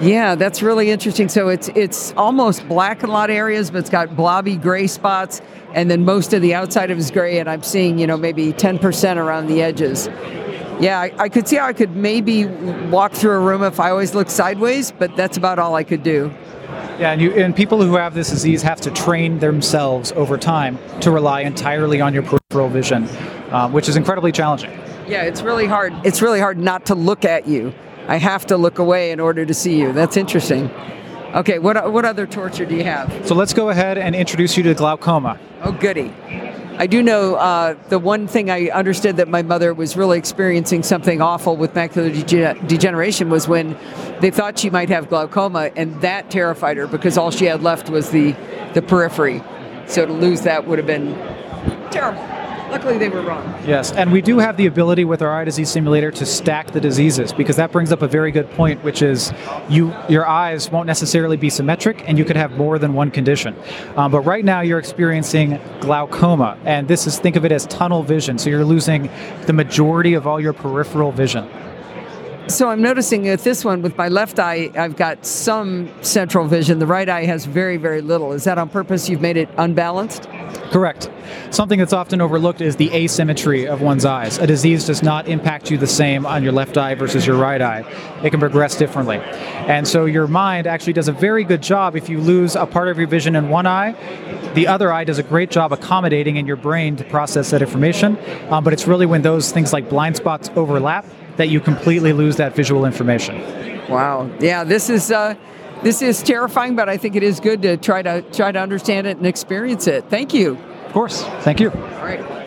[0.00, 1.28] Yeah, that's really interesting.
[1.28, 4.86] So it's it's almost black in a lot of areas, but it's got blobby gray
[4.86, 5.40] spots,
[5.74, 8.16] and then most of the outside of it is gray, and I'm seeing you know
[8.16, 10.08] maybe 10% around the edges.
[10.80, 13.90] Yeah, I, I could see how I could maybe walk through a room if I
[13.90, 16.32] always look sideways, but that's about all I could do.
[16.98, 20.78] Yeah, and, you, and people who have this disease have to train themselves over time
[21.00, 23.08] to rely entirely on your peripheral vision,
[23.50, 24.70] um, which is incredibly challenging.
[25.06, 25.92] Yeah, it's really hard.
[26.04, 27.74] It's really hard not to look at you.
[28.08, 29.92] I have to look away in order to see you.
[29.92, 30.70] That's interesting.
[31.34, 33.26] Okay, what what other torture do you have?
[33.26, 35.38] So let's go ahead and introduce you to glaucoma.
[35.62, 36.12] Oh, goody.
[36.78, 40.82] I do know uh, the one thing I understood that my mother was really experiencing
[40.82, 43.76] something awful with macular dege- degeneration was when
[44.20, 47.90] they thought she might have glaucoma, and that terrified her because all she had left
[47.90, 48.34] was the,
[48.74, 49.42] the periphery.
[49.86, 51.14] So to lose that would have been
[51.90, 52.41] terrible.
[52.72, 53.44] Luckily, they were wrong.
[53.66, 56.80] Yes, and we do have the ability with our eye disease simulator to stack the
[56.80, 59.30] diseases because that brings up a very good point, which is
[59.68, 63.54] you your eyes won't necessarily be symmetric, and you could have more than one condition.
[63.94, 68.02] Um, but right now, you're experiencing glaucoma, and this is think of it as tunnel
[68.02, 68.38] vision.
[68.38, 69.10] So you're losing
[69.44, 71.46] the majority of all your peripheral vision.
[72.48, 76.80] So I'm noticing with this one, with my left eye, I've got some central vision.
[76.80, 78.32] The right eye has very, very little.
[78.32, 79.08] Is that on purpose?
[79.08, 80.28] You've made it unbalanced?
[80.72, 81.08] Correct.
[81.50, 84.38] Something that's often overlooked is the asymmetry of one's eyes.
[84.38, 87.62] A disease does not impact you the same on your left eye versus your right
[87.62, 87.84] eye.
[88.24, 89.18] It can progress differently.
[89.18, 92.88] And so your mind actually does a very good job if you lose a part
[92.88, 93.94] of your vision in one eye.
[94.54, 98.18] The other eye does a great job accommodating in your brain to process that information.
[98.50, 102.36] Um, but it's really when those things like blind spots overlap that you completely lose
[102.36, 103.40] that visual information.
[103.88, 104.30] Wow.
[104.40, 105.34] Yeah, this is uh,
[105.82, 109.06] this is terrifying, but I think it is good to try to try to understand
[109.06, 110.04] it and experience it.
[110.08, 110.56] Thank you.
[110.86, 111.22] Of course.
[111.40, 111.70] Thank you.
[111.70, 112.41] All right.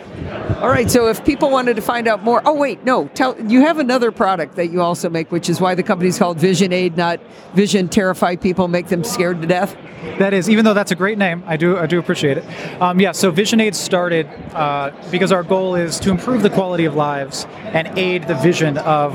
[0.60, 0.90] All right.
[0.90, 4.10] So if people wanted to find out more, oh wait, no, tell you have another
[4.10, 7.20] product that you also make, which is why the company's called VisionAid, not
[7.54, 9.76] Vision Terrify people, make them scared to death.
[10.18, 12.44] That is, even though that's a great name, I do I do appreciate it.
[12.80, 16.94] Um, yeah, so VisionAid started uh, because our goal is to improve the quality of
[16.94, 19.12] lives and aid the vision of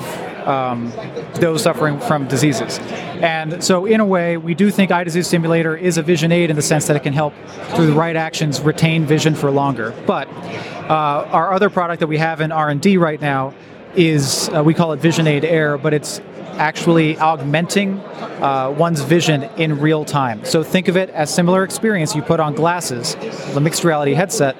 [0.47, 0.91] um,
[1.35, 2.79] those suffering from diseases.
[3.21, 6.49] And so, in a way, we do think Eye Disease Simulator is a vision aid
[6.49, 7.33] in the sense that it can help,
[7.75, 9.93] through the right actions, retain vision for longer.
[10.05, 13.53] But uh, our other product that we have in R&D right now
[13.95, 16.19] is uh, we call it VisionAid Air, but it's
[16.53, 20.43] actually augmenting uh, one's vision in real time.
[20.45, 23.15] So think of it as similar experience you put on glasses,
[23.53, 24.55] the mixed reality headset,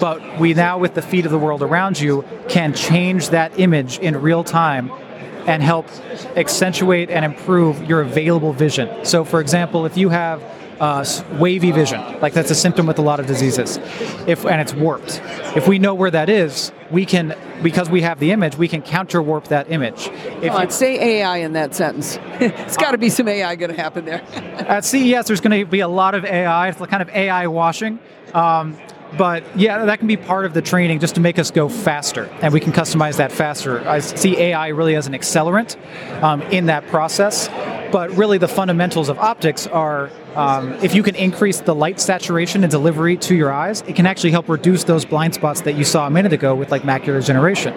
[0.00, 3.98] but we now with the feet of the world around you can change that image
[3.98, 4.90] in real time
[5.46, 5.88] and help
[6.36, 9.04] accentuate and improve your available vision.
[9.04, 10.42] So for example, if you have
[10.80, 11.04] uh,
[11.38, 13.78] wavy vision, like that's a symptom with a lot of diseases,
[14.26, 15.22] if and it's warped.
[15.56, 18.82] If we know where that is, we can because we have the image, we can
[18.82, 20.08] counter warp that image.
[20.42, 22.18] If Come on, say AI in that sentence.
[22.40, 24.22] it's got to be some AI going to happen there.
[24.68, 26.68] At CES, there's going to be a lot of AI.
[26.68, 27.98] It's kind of AI washing.
[28.34, 28.76] Um,
[29.16, 32.24] but yeah, that can be part of the training just to make us go faster,
[32.42, 33.86] and we can customize that faster.
[33.88, 35.76] I see AI really as an accelerant
[36.22, 37.48] um, in that process,
[37.92, 42.62] but really the fundamentals of optics are um, if you can increase the light saturation
[42.62, 45.84] and delivery to your eyes, it can actually help reduce those blind spots that you
[45.84, 47.74] saw a minute ago with like macular degeneration.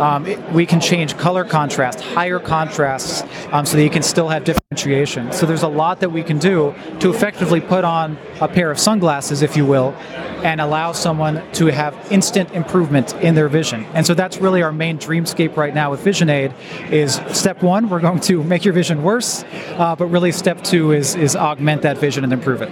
[0.00, 4.28] Um, it, we can change color contrast, higher contrasts, um, so that you can still
[4.28, 5.32] have differentiation.
[5.32, 8.78] So there's a lot that we can do to effectively put on a pair of
[8.78, 9.94] sunglasses, if you will,
[10.42, 13.84] and allow someone to have instant improvement in their vision.
[13.94, 16.54] And so that's really our main dreamscape right now with VisionAid
[16.90, 19.44] is step one, we're going to make your vision worse,
[19.76, 22.70] uh, but really step two is, is augment that vision and improve it.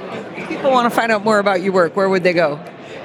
[0.48, 1.94] People want to find out more about your work.
[1.94, 2.54] Where would they go?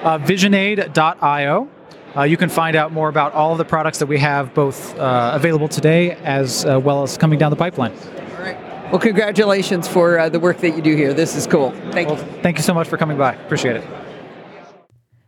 [0.02, 1.70] Uh, visionaid.io.
[2.16, 4.98] Uh, you can find out more about all of the products that we have both
[5.00, 7.92] uh, available today as uh, well as coming down the pipeline.
[7.92, 8.58] All right.
[8.92, 11.14] Well, congratulations for uh, the work that you do here.
[11.14, 11.72] This is cool.
[11.92, 12.16] Thank you.
[12.42, 13.34] Thank you so much for coming by.
[13.34, 13.84] Appreciate it.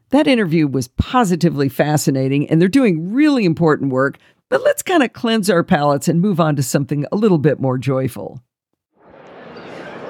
[0.10, 4.20] That interview was positively fascinating, and they're doing really important work.
[4.50, 7.60] But let's kind of cleanse our palates and move on to something a little bit
[7.60, 8.40] more joyful.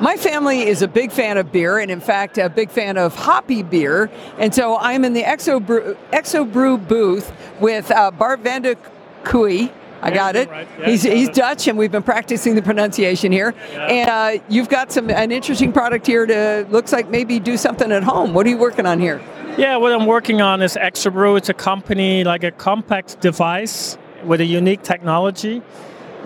[0.01, 3.15] My family is a big fan of beer, and in fact, a big fan of
[3.15, 4.11] hoppy beer.
[4.37, 7.31] And so I'm in the Exobrew, Exo Brew booth
[7.61, 8.75] with uh, Bart van de
[9.23, 9.71] Kooi.
[10.01, 10.49] I got it.
[10.49, 10.67] right.
[10.79, 11.35] Yeah, he's got he's it.
[11.35, 13.55] Dutch, and we've been practicing the pronunciation here.
[13.73, 17.91] And uh, you've got some an interesting product here to looks like maybe do something
[17.91, 18.33] at home.
[18.33, 19.21] What are you working on here?
[19.57, 21.37] Yeah, what I'm working on is Exobrew.
[21.37, 25.61] It's a company like a compact device with a unique technology,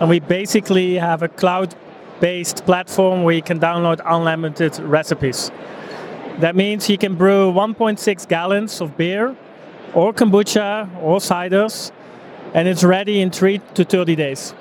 [0.00, 1.28] and we basically have a
[2.20, 5.50] cloud-based platform where you can download unlimited recipes.
[6.40, 9.36] That means you can brew 1.6 gallons of beer,
[9.94, 11.92] or kombucha, or ciders,
[12.54, 14.54] and it's ready in three to 30 days.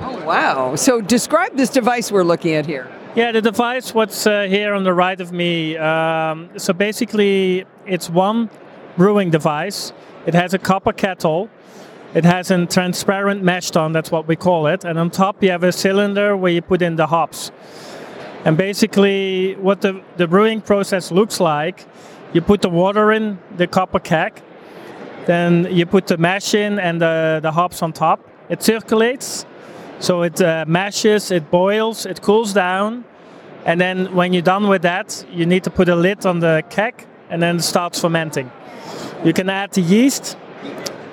[0.00, 0.76] Oh wow!
[0.76, 2.86] So describe this device we're looking at here.
[3.16, 5.76] Yeah, the device, what's uh, here on the right of me.
[5.76, 8.48] Um, so basically, it's one
[8.96, 9.92] brewing device.
[10.26, 11.50] It has a copper kettle,
[12.12, 14.84] It has a transparent mash tun, that's what we call it.
[14.84, 17.52] And on top, you have a cylinder where you put in the hops.
[18.44, 21.86] And basically, what the, the brewing process looks like,
[22.32, 24.42] you put the water in the copper keg,
[25.26, 28.28] then you put the mash in and the, the hops on top.
[28.48, 29.46] It circulates,
[30.00, 33.04] so it uh, mashes, it boils, it cools down,
[33.64, 36.64] and then when you're done with that, you need to put a lid on the
[36.70, 38.50] keg, and then it starts fermenting.
[39.22, 40.36] You can add the yeast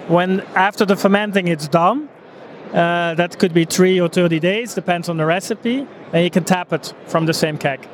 [0.08, 2.10] when after the fermenting it's done.
[2.74, 6.44] Uh, that could be three or 30 days, depends on the recipe, and you can
[6.44, 7.88] tap it from the same keg.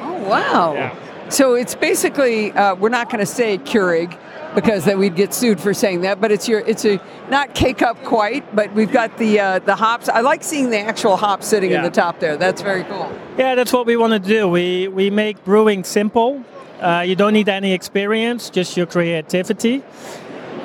[0.00, 0.74] Oh, wow.
[0.74, 1.28] Yeah.
[1.28, 4.18] So it's basically, uh, we're not going to say Keurig
[4.54, 7.00] because then we'd get sued for saying that, but it's your, it's a,
[7.30, 10.08] not cake up quite, but we've got the, uh, the hops.
[10.08, 12.36] I like seeing the actual hops sitting in the top there.
[12.36, 13.12] That's very cool.
[13.36, 14.48] Yeah, that's what we want to do.
[14.48, 16.42] We we make brewing simple.
[16.80, 19.82] Uh, you don't need any experience, just your creativity.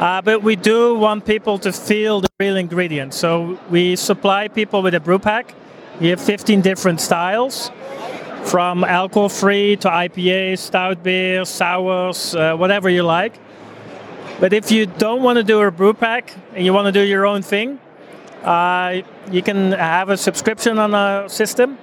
[0.02, 3.16] Uh, but we do want people to feel the real ingredients.
[3.16, 5.54] So we supply people with a brew pack.
[6.00, 7.70] We have 15 different styles,
[8.46, 13.40] from alcohol-free to IPAs, stout beers, sours, uh, whatever you like.
[14.40, 17.06] But if you don't want to do a brew pack and you want to do
[17.06, 17.80] your own thing,
[18.44, 21.78] uh, you can have a subscription on a system.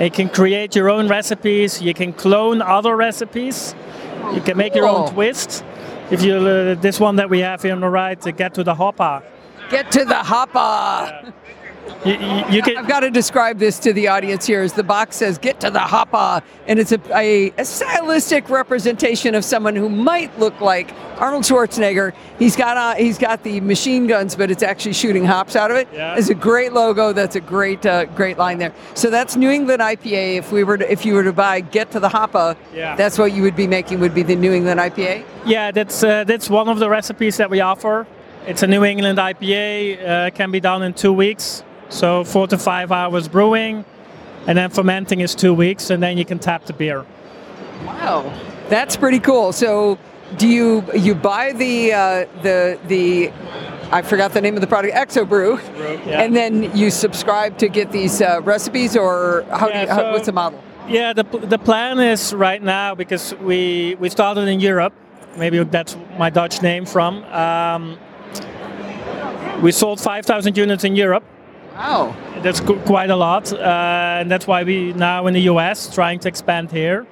[0.00, 1.80] You can create your own recipes.
[1.80, 3.76] You can clone other recipes.
[4.34, 5.62] You can make your own twist.
[6.10, 8.64] If you uh, this one that we have here on the right, to get to
[8.64, 9.22] the hopper,
[9.70, 11.26] Get to the hoppa.
[11.26, 11.32] you,
[12.04, 12.12] you,
[12.50, 12.76] you can.
[12.76, 15.70] I've got to describe this to the audience here as the box says, get to
[15.70, 16.42] the hoppa.
[16.66, 22.12] And it's a, a, a stylistic representation of someone who might look like Arnold Schwarzenegger.
[22.38, 25.76] He's got uh, he's got the machine guns, but it's actually shooting hops out of
[25.76, 25.88] it.
[25.92, 26.16] Yeah.
[26.16, 27.12] It's a great logo.
[27.12, 28.72] That's a great uh, great line there.
[28.94, 30.36] So that's New England IPA.
[30.38, 32.96] If we were to, if you were to buy Get to the Hoppa, Yeah.
[32.96, 35.24] that's what you would be making would be the New England IPA.
[35.44, 38.06] Yeah, that's uh, that's one of the recipes that we offer.
[38.46, 40.08] It's a New England IPA.
[40.08, 43.84] Uh, can be done in two weeks, so four to five hours brewing,
[44.46, 47.04] and then fermenting is two weeks, and then you can tap the beer.
[47.84, 48.32] Wow,
[48.68, 49.52] that's pretty cool.
[49.52, 49.98] So,
[50.38, 53.30] do you you buy the uh, the the
[53.92, 55.58] I forgot the name of the product, Exobrew,
[56.06, 56.22] yeah.
[56.22, 59.96] and then you subscribe to get these uh, recipes, or how do Yeah, you, how,
[59.96, 60.62] so- what's the model?
[60.88, 64.92] Yeah, the, the plan is right now because we we started in Europe.
[65.36, 67.22] Maybe that's my Dutch name from.
[67.24, 67.96] Um,
[69.62, 71.22] we sold 5,000 units in Europe.
[71.80, 76.18] Wow, That's quite a lot, uh, and that's why we now in the US trying
[76.18, 77.06] to expand here.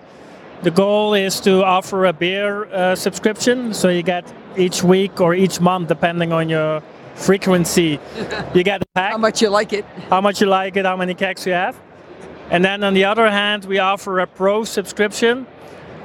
[0.62, 5.34] The goal is to offer a beer uh, subscription, so you get each week or
[5.34, 6.82] each month, depending on your
[7.14, 7.98] frequency,
[8.54, 9.86] you get a pack how much you like it?
[10.10, 11.74] how much you like it, how many kegs you have.
[12.50, 15.46] And then on the other hand, we offer a pro subscription,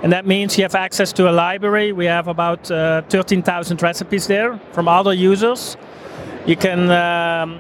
[0.03, 1.91] and that means you have access to a library.
[1.91, 5.75] We have about uh, 13,000 recipes there from other users.
[6.45, 7.59] You can um,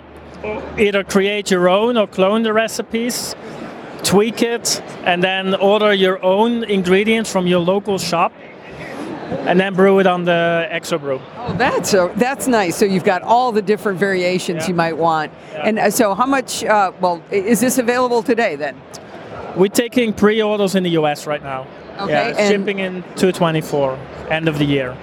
[0.77, 3.35] either create your own or clone the recipes,
[4.03, 8.33] tweak it, and then order your own ingredients from your local shop,
[9.47, 11.21] and then brew it on the Exobrew.
[11.37, 12.75] Oh, that's a, that's nice.
[12.75, 14.67] So you've got all the different variations Yeah.
[14.69, 16.63] you might want, and uh, so how much?
[16.63, 18.75] Uh, well, is this available today then?
[19.55, 21.67] We're taking pre-orders in the US right now.
[21.99, 23.97] Okay, Yeah, and- shipping in 224,
[24.29, 24.97] end of the year.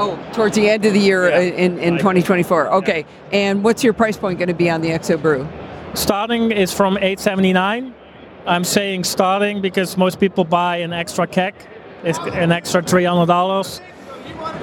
[0.00, 1.36] Oh, towards the end of the year Yeah.
[1.36, 2.68] uh, in, in 2024.
[2.74, 5.46] Okay, and what's your price point going to be on the Exobrew?
[5.94, 7.94] Starting is from 879.
[8.46, 11.54] I'm saying starting because most people buy an extra keg,
[12.04, 13.80] it's an extra $300,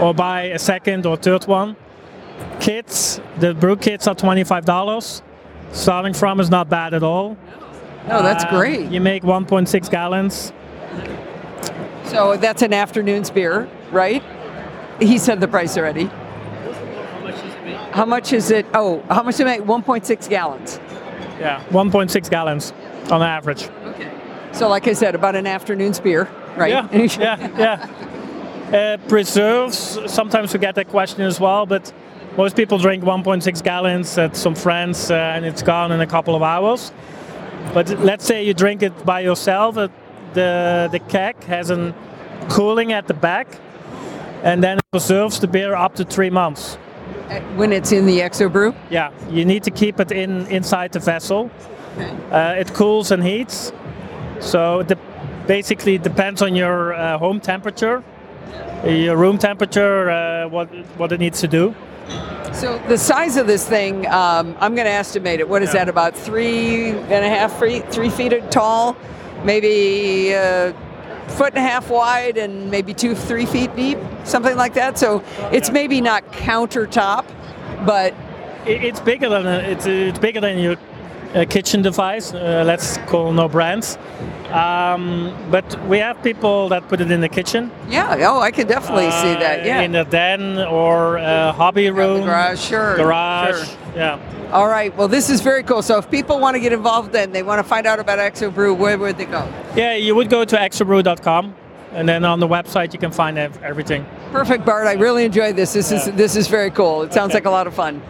[0.01, 1.75] or buy a second or third one.
[2.59, 5.21] Kits, the brew kits are $25.
[5.71, 7.37] Starting from is not bad at all.
[8.07, 8.89] No, that's Um, great.
[8.89, 10.53] You make 1.6 gallons.
[12.05, 14.23] So that's an afternoon's beer, right?
[14.99, 16.09] He said the price already.
[17.91, 18.65] How much is it?
[18.73, 19.61] Oh, how much do you make?
[19.61, 20.79] 1.6 gallons.
[21.39, 22.73] Yeah, 1.6 gallons
[23.11, 23.69] on average.
[23.85, 24.11] Okay.
[24.51, 26.71] So, like I said, about an afternoon's beer, right?
[26.71, 26.87] Yeah,
[27.19, 27.89] yeah,
[28.71, 28.77] yeah.
[28.77, 29.99] Uh, preserves.
[30.11, 31.93] Sometimes we get that question as well, but
[32.37, 36.35] most people drink 1.6 gallons at some friends, uh, and it's gone in a couple
[36.35, 36.91] of hours.
[37.73, 39.77] But let's say you drink it by yourself.
[39.77, 39.87] uh,
[40.33, 41.95] the the keg has a
[42.49, 43.47] cooling at the back,
[44.45, 46.77] and then it preserves the beer up to three months.
[47.55, 48.73] when it's in the Exobrew.
[48.89, 51.49] Yeah, you need to keep it in inside the vessel.
[52.31, 53.73] Uh, it cools and heats,
[54.39, 54.97] so it de-
[55.47, 58.03] basically depends on your uh, home temperature,
[58.85, 60.67] your room temperature, uh, what
[60.97, 61.73] what it needs to do.
[62.53, 65.49] So the size of this thing, um, I'm going to estimate it.
[65.49, 65.89] What is that?
[65.89, 68.95] About three and a half feet, three feet tall,
[69.43, 70.73] maybe a
[71.27, 74.97] foot and a half wide, and maybe two, three feet deep, something like that.
[74.97, 77.25] So it's maybe not countertop,
[77.85, 78.13] but
[78.65, 80.75] it's bigger than it's it's bigger than your
[81.35, 82.33] uh, kitchen device.
[82.33, 83.97] Uh, let's call no brands.
[84.51, 88.27] Um, but we have people that put it in the kitchen, Yeah.
[88.29, 89.61] Oh, I can definitely see that.
[89.61, 89.81] uh, Yeah.
[89.81, 93.57] in the den or uh, hobby room, garage, sure, garage.
[93.67, 93.77] sure.
[93.95, 94.19] Yeah.
[94.53, 94.95] All right.
[94.95, 95.81] Well, this is very cool.
[95.81, 98.77] So if people want to get involved and they want to find out about Exobrew,
[98.77, 99.43] where would they go?
[99.75, 101.53] Yeah, you would go to exobrew.com,
[101.93, 104.05] and then on the website you can find everything.
[104.31, 104.85] Perfect, Bart.
[104.87, 105.73] I really enjoyed this.
[105.73, 107.01] This is this is very cool.
[107.01, 107.37] It sounds Okay.
[107.39, 108.01] like a lot of fun.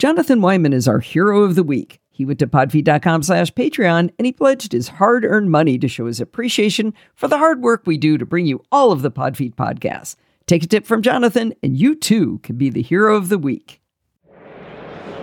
[0.00, 2.00] Jonathan Wyman is our hero of the week.
[2.08, 6.06] He went to podfeet.com slash Patreon and he pledged his hard earned money to show
[6.06, 9.56] his appreciation for the hard work we do to bring you all of the Podfeet
[9.56, 10.16] podcasts.
[10.46, 13.82] Take a tip from Jonathan, and you too can be the hero of the week.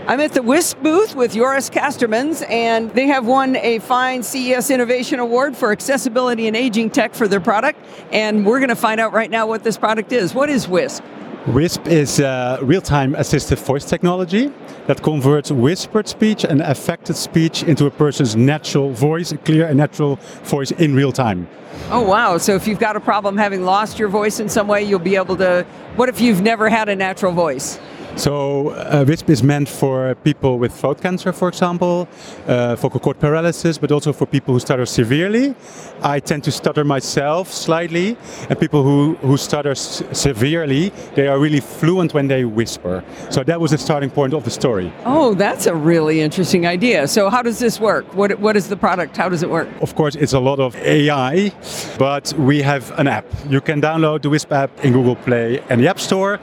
[0.05, 4.69] I'm at the Whispp booth with Joris Castermans, and they have won a fine CES
[4.69, 7.84] Innovation Award for accessibility and aging tech for their product.
[8.11, 10.36] And we're going to find out right now what this product is.
[10.36, 11.03] What is Whispp?
[11.47, 14.51] Whispp is uh, real-time assistive voice technology
[14.85, 19.77] that converts whispered speech and affected speech into a person's natural voice, a clear and
[19.77, 21.47] natural voice in real time.
[21.89, 22.37] Oh, wow.
[22.37, 25.15] So if you've got a problem having lost your voice in some way, you'll be
[25.15, 25.65] able to.
[25.95, 27.79] What if you've never had a natural voice?
[28.18, 32.07] So uh, Whispp is meant for people with throat cancer, for example,
[32.47, 35.53] uh, vocal cord paralysis, but also for people who stutter severely.
[36.01, 38.18] I tend to stutter myself slightly,
[38.49, 43.03] and people who, who stutter s- severely, they are really fluent when they whisper.
[43.30, 44.91] So that was the starting point of the story.
[45.05, 47.07] Oh, that's a really interesting idea.
[47.07, 48.05] So how does this work?
[48.15, 49.15] What What is the product?
[49.15, 49.68] How does it work?
[49.82, 51.51] Of course, it's a lot of AI,
[51.99, 53.26] but we have an app.
[53.47, 56.39] You can download the Whispp app in Google Play and the App Store.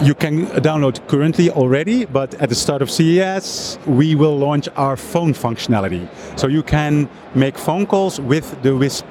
[0.00, 4.96] You can download currently already, but at the start of CES, we will launch our
[4.96, 6.08] phone functionality.
[6.38, 9.04] So you can make phone calls with the Whispp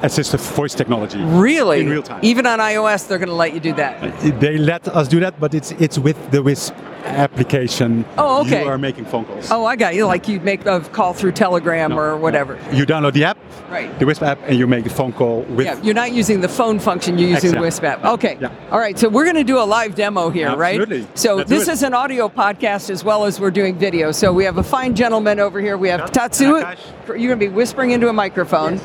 [0.00, 1.20] assistive voice technology.
[1.22, 1.80] Really?
[1.80, 2.20] In real time.
[2.22, 4.40] Even on iOS, they're going to let you do that.
[4.40, 6.74] They let us do that, but it's it's with the Whispp
[7.04, 8.04] application.
[8.18, 8.62] Oh, okay.
[8.62, 9.50] You are making phone calls.
[9.50, 10.06] Oh, I got you.
[10.06, 12.16] Like you make a call through Telegram No, or no.
[12.18, 12.58] whatever.
[12.72, 13.38] You download the app,
[13.70, 13.96] Right.
[13.98, 16.48] the Whispp app, and you make a phone call with Yeah, you're not using the
[16.48, 18.04] phone function, you're using the Whispp app.
[18.04, 18.38] Okay.
[18.40, 18.50] Yeah.
[18.70, 21.00] All right, so we're going to do a live demo here, Absolutely.
[21.02, 21.18] right?
[21.18, 24.12] So Let's this is an audio podcast as well as we're doing video.
[24.12, 25.76] So we have a fine gentleman over here.
[25.76, 26.54] We have Tatsu.
[26.54, 26.78] Akash.
[27.08, 28.78] You're going to be whispering into a microphone.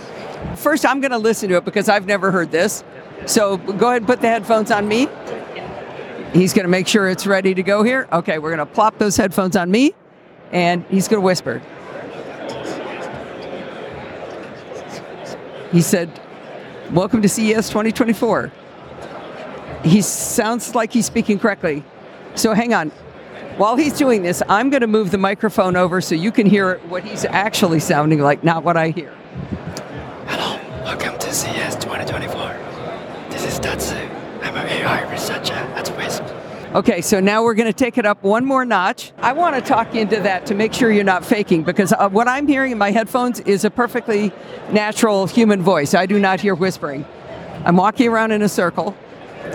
[0.55, 2.83] First, I'm going to listen to it because I've never heard this.
[3.25, 5.07] So go ahead and put the headphones on me.
[6.33, 8.07] He's going to make sure it's ready to go here.
[8.11, 9.93] Okay, we're going to plop those headphones on me,
[10.51, 11.61] and he's going to whisper.
[15.71, 16.21] He said,
[16.91, 18.51] Welcome to CES 2024.
[19.83, 21.83] He sounds like he's speaking correctly.
[22.35, 22.89] So hang on.
[23.57, 26.77] While he's doing this, I'm going to move the microphone over so you can hear
[26.89, 29.13] what he's actually sounding like, not what I hear.
[30.27, 33.29] Hello, welcome to CES 2024.
[33.29, 34.16] This is Tatsu.
[34.57, 36.23] An AI researcher at Whispp.
[36.73, 39.11] Okay, so now we're going to take it up one more notch.
[39.19, 42.27] I want to talk into that to make sure you're not faking because uh, what
[42.27, 44.33] I'm hearing in my headphones is a perfectly
[44.71, 45.93] natural human voice.
[45.93, 47.05] I do not hear whispering.
[47.65, 48.97] I'm walking around in a circle.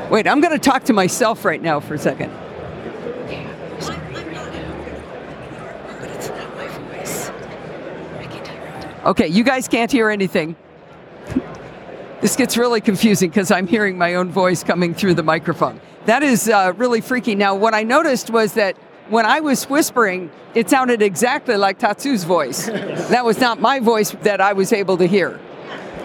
[0.08, 2.32] Wait, I'm going to talk to myself right now for a second.
[9.04, 10.54] Okay, you guys can't hear anything.
[12.22, 15.80] This gets really confusing because I'm hearing my own voice coming through the microphone.
[16.06, 17.34] That is uh, really freaky.
[17.34, 18.76] Now, what I noticed was that
[19.08, 22.66] when I was whispering, it sounded exactly like Tatsu's voice.
[23.10, 25.38] that was not my voice that I was able to hear.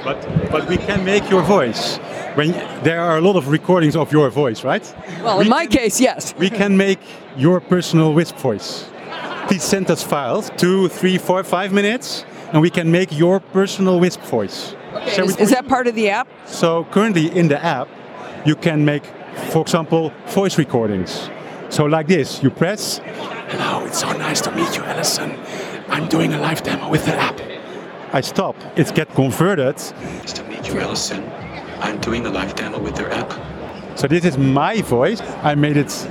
[0.04, 0.18] But
[0.52, 1.98] but we can make your voice.
[2.36, 2.52] When
[2.84, 4.84] there are a lot of recordings of your voice, right?
[5.24, 6.34] Well, We in my can- case, yes.
[6.38, 7.00] We can make
[7.38, 8.90] your personal Whispp voice.
[9.48, 14.00] Please send us files, two, three, four, five minutes, and we can make your personal
[14.00, 14.76] Whispp voice.
[15.08, 16.28] Shall we Is, is that part of the app?
[16.46, 17.88] So currently in the app,
[18.46, 19.04] you can make,
[19.52, 21.30] for example, voice recordings.
[21.70, 23.00] So like this, you press.
[23.50, 25.38] Hello, it's so nice to meet you, Allison.
[25.90, 27.40] I'm doing a live demo with the app.
[28.14, 28.56] I stop.
[28.78, 29.76] It get converted.
[29.76, 31.24] Nice to meet you, Allison.
[31.80, 33.32] I'm doing a live demo with their app.
[33.98, 35.22] So this is my voice.
[35.44, 36.08] I made it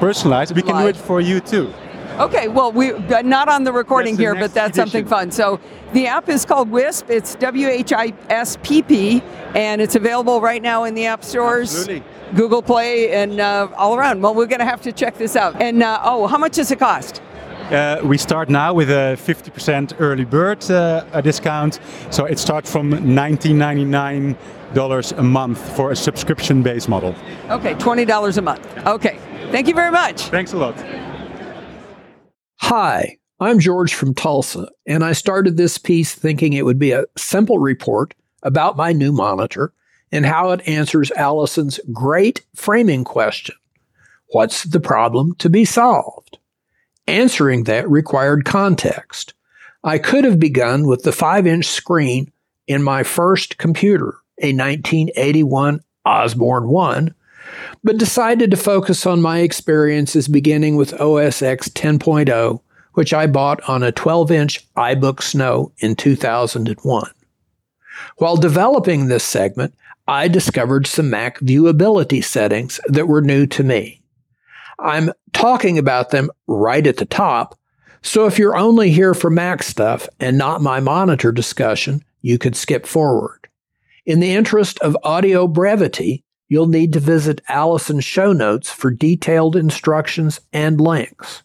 [0.00, 0.54] personalized.
[0.54, 1.72] We can do it for you too.
[2.18, 5.30] Okay, well, we uh, not on the recording the here, but that's something fun.
[5.30, 5.60] So
[5.92, 7.08] the app is called Whispp.
[7.08, 9.22] It's W H I S P P,
[9.54, 12.02] and it's available right now in the app stores, Absolutely.
[12.34, 14.20] Google Play, and uh, all around.
[14.20, 15.62] Well, we're going to have to check this out.
[15.62, 17.22] And uh, oh, how much does it cost?
[17.70, 21.78] Uh, we start now with a 50% early bird uh, discount.
[22.10, 27.14] So it starts from $19.99 a month for a subscription-based model.
[27.50, 28.66] Okay, twenty dollars a month.
[28.86, 29.18] Okay,
[29.50, 30.22] thank you very much.
[30.22, 30.76] Thanks a lot.
[32.60, 37.04] Hi, I'm George from Tulsa, and I started this piece thinking it would be a
[37.16, 39.72] simple report about my new monitor
[40.10, 43.54] and how it answers Allison's great framing question
[44.32, 46.38] What's the problem to be solved?
[47.06, 49.34] Answering that required context.
[49.84, 52.32] I could have begun with the 5 inch screen
[52.66, 57.14] in my first computer, a 1981 Osborne 1,
[57.84, 62.60] but decided to focus on my experiences beginning with OS X 10.0,
[62.94, 67.10] which I bought on a 12 inch iBook Snow in 2001.
[68.16, 69.74] While developing this segment,
[70.06, 74.00] I discovered some Mac viewability settings that were new to me.
[74.78, 77.58] I'm talking about them right at the top,
[78.02, 82.56] so if you're only here for Mac stuff and not my monitor discussion, you could
[82.56, 83.48] skip forward.
[84.06, 89.56] In the interest of audio brevity, you'll need to visit Allison's show notes for detailed
[89.56, 91.42] instructions and links.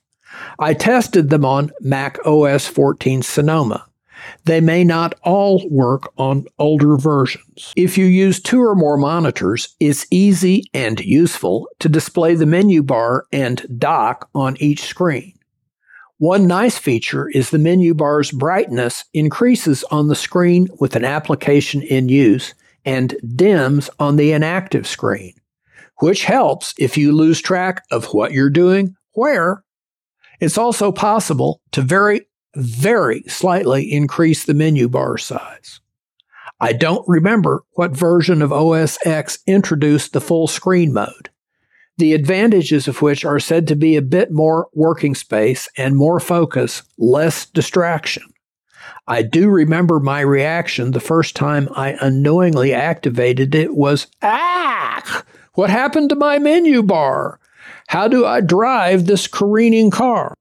[0.57, 3.85] I tested them on Mac OS 14 Sonoma.
[4.45, 7.73] They may not all work on older versions.
[7.75, 12.83] If you use two or more monitors, it's easy and useful to display the menu
[12.83, 15.33] bar and dock on each screen.
[16.19, 21.81] One nice feature is the menu bar's brightness increases on the screen with an application
[21.81, 22.53] in use
[22.85, 25.33] and dims on the inactive screen,
[25.99, 29.63] which helps if you lose track of what you're doing where.
[30.39, 35.79] It's also possible to very, very slightly increase the menu bar size.
[36.59, 41.29] I don't remember what version of OS X introduced the full screen mode,
[41.97, 46.19] the advantages of which are said to be a bit more working space and more
[46.19, 48.32] focus, less distraction.
[49.07, 55.23] I do remember my reaction the first time I unknowingly activated it was, ah,
[55.55, 57.39] what happened to my menu bar?
[57.87, 60.33] How do I drive this careening car?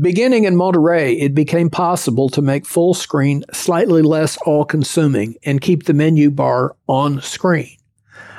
[0.00, 5.60] Beginning in Monterey, it became possible to make full screen slightly less all consuming and
[5.60, 7.76] keep the menu bar on screen.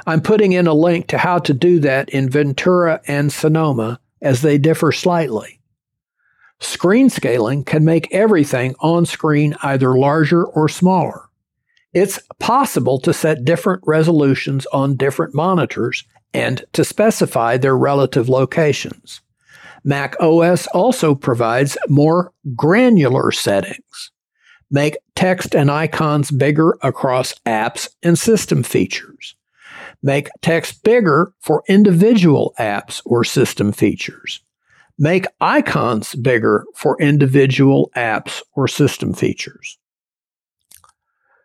[0.08, 4.42] I'm putting in a link to how to do that in Ventura and Sonoma as
[4.42, 5.59] they differ slightly.
[6.60, 11.30] Screen scaling can make everything on screen either larger or smaller.
[11.94, 16.04] It's possible to set different resolutions on different monitors
[16.34, 19.22] and to specify their relative locations.
[19.84, 24.12] Mac OS also provides more granular settings.
[24.70, 29.36] Make text and icons bigger across apps and system features.
[30.04, 34.42] Make text bigger for individual apps or system features.
[35.02, 39.78] Make icons bigger for individual apps or system features.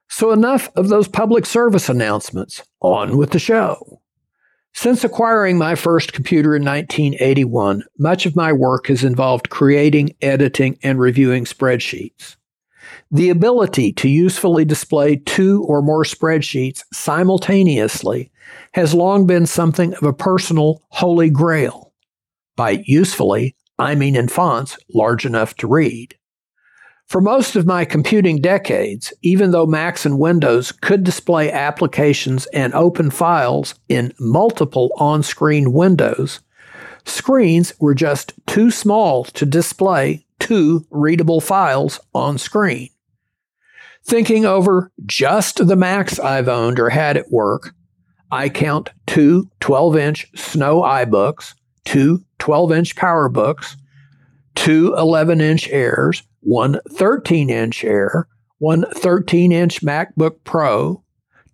[0.08, 2.62] So, enough of those public service announcements.
[2.80, 4.00] On with the show.
[4.72, 10.76] Since acquiring my first computer in 1981, much of my work has involved creating, editing,
[10.82, 12.34] and reviewing spreadsheets.
[13.10, 18.32] The ability to usefully display two or more spreadsheets simultaneously
[18.72, 21.83] has long been something of a personal holy grail.
[22.56, 26.16] By usefully, I mean in fonts large enough to read.
[27.06, 32.72] For most of my computing decades, even though Macs and Windows could display applications and
[32.74, 36.40] open files in multiple on screen windows,
[37.04, 42.88] screens were just too small to display two readable files on screen.
[44.04, 47.74] Thinking over just the Macs I've owned or had at work,
[48.30, 51.54] I count two 12 inch Snow iBooks,
[51.84, 53.76] two 12 inch PowerBooks,
[54.54, 58.28] two 11 inch Airs, one 13 inch Air,
[58.58, 61.02] one 13 inch MacBook Pro,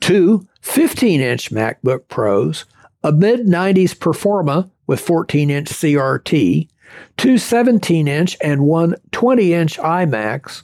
[0.01, 2.65] two 15 inch MacBook Pros,
[3.03, 6.69] a mid 90s Performa with 14 inch CRT,
[7.17, 10.63] two 17 inch and one 20 inch iMacs,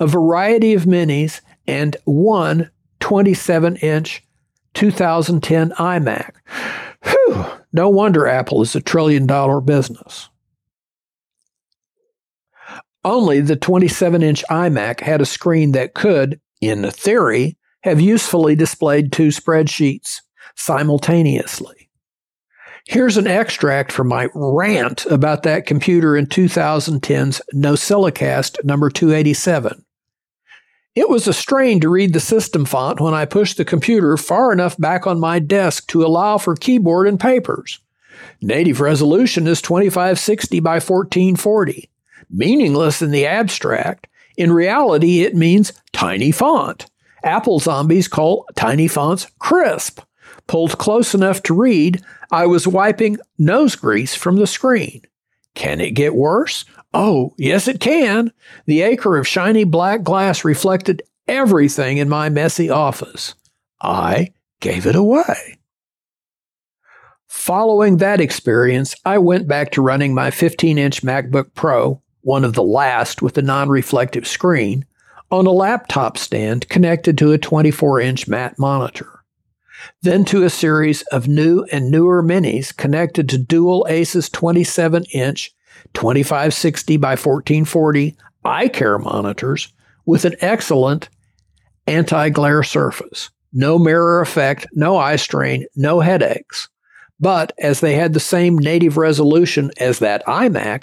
[0.00, 4.22] a variety of minis, and one 27 inch
[4.74, 6.30] 2010 iMac.
[7.76, 10.30] No wonder Apple is a trillion dollar business.
[13.04, 19.12] Only the 27 inch iMac had a screen that could, in theory, have usefully displayed
[19.12, 20.22] two spreadsheets
[20.54, 21.90] simultaneously.
[22.86, 29.84] Here's an extract from my rant about that computer in 2010's NosillaCast number 287.
[30.96, 34.50] It was a strain to read the system font when I pushed the computer far
[34.50, 37.80] enough back on my desk to allow for keyboard and papers.
[38.40, 41.90] Native resolution is 2560 by 1440.
[42.30, 44.06] Meaningless in the abstract.
[44.38, 46.86] In reality, it means tiny font.
[47.22, 50.00] Apple zombies call tiny fonts crisp.
[50.46, 55.02] Pulled close enough to read, I was wiping nose grease from the screen.
[55.54, 56.64] Can it get worse?
[56.94, 58.32] Oh, yes, it can.
[58.66, 63.34] The acre of shiny black glass reflected everything in my messy office.
[63.82, 65.58] I gave it away.
[67.26, 72.54] Following that experience, I went back to running my 15 inch MacBook Pro, one of
[72.54, 74.86] the last with a non reflective screen,
[75.30, 79.22] on a laptop stand connected to a 24 inch matte monitor.
[80.02, 85.54] Then to a series of new and newer minis connected to dual Asus 27 inch
[85.96, 89.72] 2560 by 1440 eye care monitors
[90.04, 91.08] with an excellent
[91.86, 93.30] anti glare surface.
[93.54, 96.68] No mirror effect, no eye strain, no headaches.
[97.18, 100.82] But as they had the same native resolution as that iMac,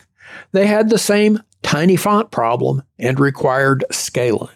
[0.52, 4.50] they had the same tiny font problem and required scaling.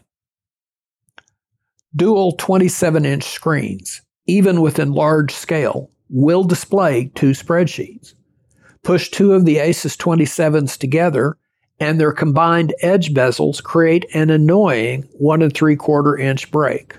[1.95, 8.15] Dual 27 inch screens, even within large scale, will display two spreadsheets.
[8.88, 11.35] Push two of the Asus 27s together,
[11.77, 16.97] and their combined edge bezels create an annoying one and three quarter inch break.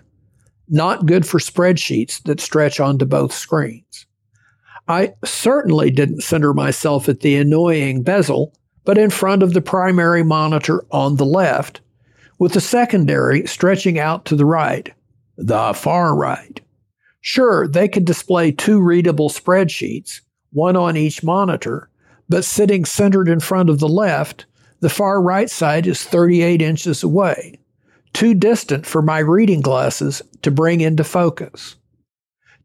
[0.68, 4.04] Not good for spreadsheets that stretch onto both screens.
[4.86, 8.52] I certainly didn't center myself at the annoying bezel,
[8.84, 11.80] but in front of the primary monitor on the left,
[12.38, 14.92] with the secondary stretching out to the right,
[15.38, 16.60] the far right.
[17.22, 20.20] Sure, they could display two readable spreadsheets,
[20.50, 21.88] one on each monitor,
[22.28, 24.46] but sitting centered in front of the left,
[24.80, 27.58] the far right side is 38 inches away,
[28.12, 31.76] too distant for my reading glasses to bring into focus.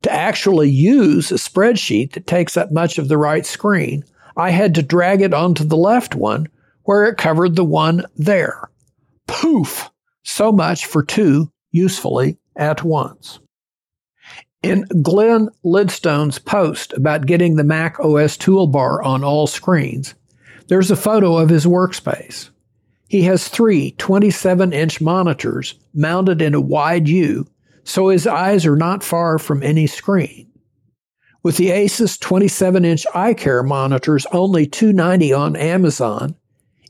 [0.03, 4.03] To actually use a spreadsheet that takes up much of the right screen,
[4.36, 6.47] I had to drag it onto the left one
[6.84, 8.69] where it covered the one there.
[9.27, 9.89] Poof!
[10.23, 13.39] So much for two usefully at once.
[14.64, 20.16] In Glenn Lidstone's post about getting the Mac OS toolbar on all screens,
[20.68, 22.49] there's a photo of his workspace.
[23.09, 27.45] He has three 27 inch monitors mounted in a wide U
[27.84, 30.47] so his eyes are not far from any screen.
[31.43, 36.36] With the Asus 27 inch eye care monitors only 290 on Amazon,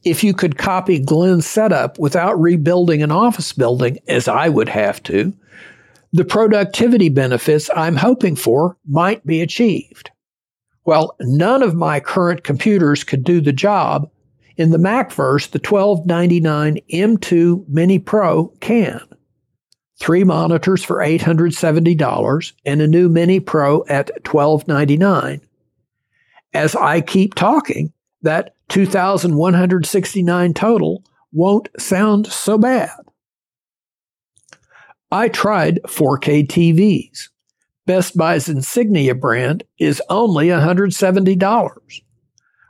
[0.04, 5.02] if you could copy Glenn's setup without rebuilding an office building, as I would have
[5.04, 5.34] to,
[6.14, 10.12] the productivity benefits I'm hoping for might be achieved.
[10.86, 14.10] Well, none of my current computers could do the job.
[14.56, 19.02] In the Macverse, the 1299 M2 Mini Pro can
[20.00, 25.42] three monitors for $870, and a new Mini Pro at 1299.
[26.54, 32.90] As I keep talking, that 2,169 total won't sound so bad.
[35.14, 37.30] I tried 4K TVs.
[37.86, 42.02] Best Buy's Insignia brand is only $170.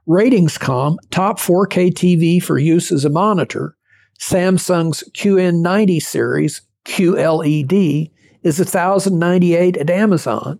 [0.09, 3.77] RatingsCom top 4K TV for use as a monitor,
[4.19, 8.11] Samsung's QN90 series QLED
[8.43, 10.59] is 1098 at Amazon,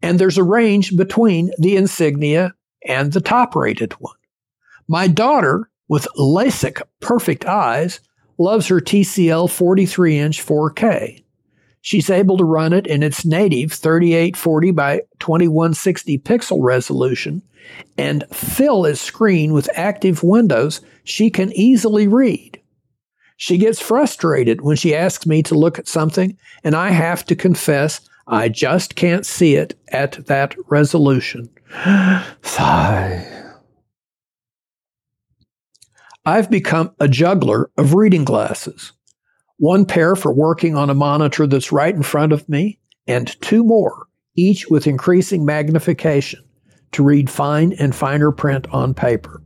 [0.00, 2.54] and there's a range between the Insignia
[2.86, 4.14] and the top rated one.
[4.86, 7.98] My daughter, with LASIK perfect eyes,
[8.38, 11.22] loves her TCL 43 inch 4K.
[11.80, 17.42] She's able to run it in its native 3840 by 2160 pixel resolution
[17.96, 22.60] and fill its screen with active windows she can easily read.
[23.36, 27.36] She gets frustrated when she asks me to look at something, and I have to
[27.36, 31.48] confess I just can't see it at that resolution.
[32.42, 33.37] Sigh.
[36.28, 38.92] I've become a juggler of reading glasses.
[39.56, 43.64] One pair for working on a monitor that's right in front of me, and two
[43.64, 46.44] more, each with increasing magnification
[46.92, 49.42] to read fine and finer print on paper.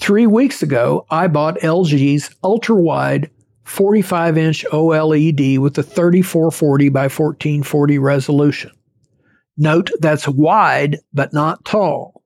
[0.00, 3.30] Three weeks ago, I bought LG's ultra wide
[3.62, 8.72] 45 inch OLED with a 3440 by 1440 resolution.
[9.56, 12.24] Note that's wide but not tall.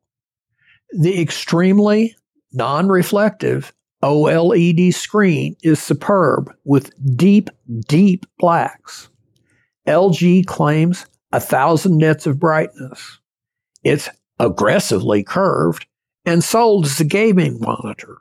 [0.93, 2.17] The extremely
[2.53, 3.73] non reflective
[4.03, 7.51] OLED screen is superb with deep,
[7.87, 9.09] deep blacks.
[9.87, 13.19] LG claims a thousand nits of brightness.
[13.85, 15.87] It's aggressively curved
[16.25, 18.19] and sold as a gaming monitor.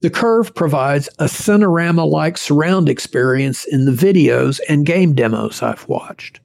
[0.00, 5.88] The Curve provides a Cinerama like surround experience in the videos and game demos I've
[5.88, 6.40] watched.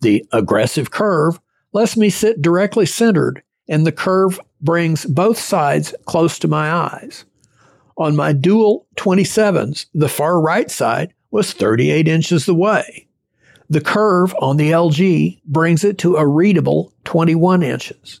[0.00, 1.38] The aggressive curve
[1.72, 7.24] lets me sit directly centered, and the curve brings both sides close to my eyes.
[7.98, 13.06] On my dual 27s, the far right side was 38 inches away.
[13.68, 18.20] The curve on the LG brings it to a readable 21 inches.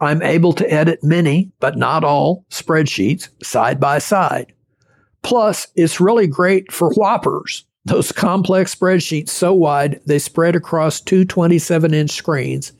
[0.00, 4.52] I'm able to edit many, but not all, spreadsheets side by side.
[5.22, 11.24] Plus, it's really great for whoppers, those complex spreadsheets so wide they spread across two
[11.24, 12.72] 27 inch screens,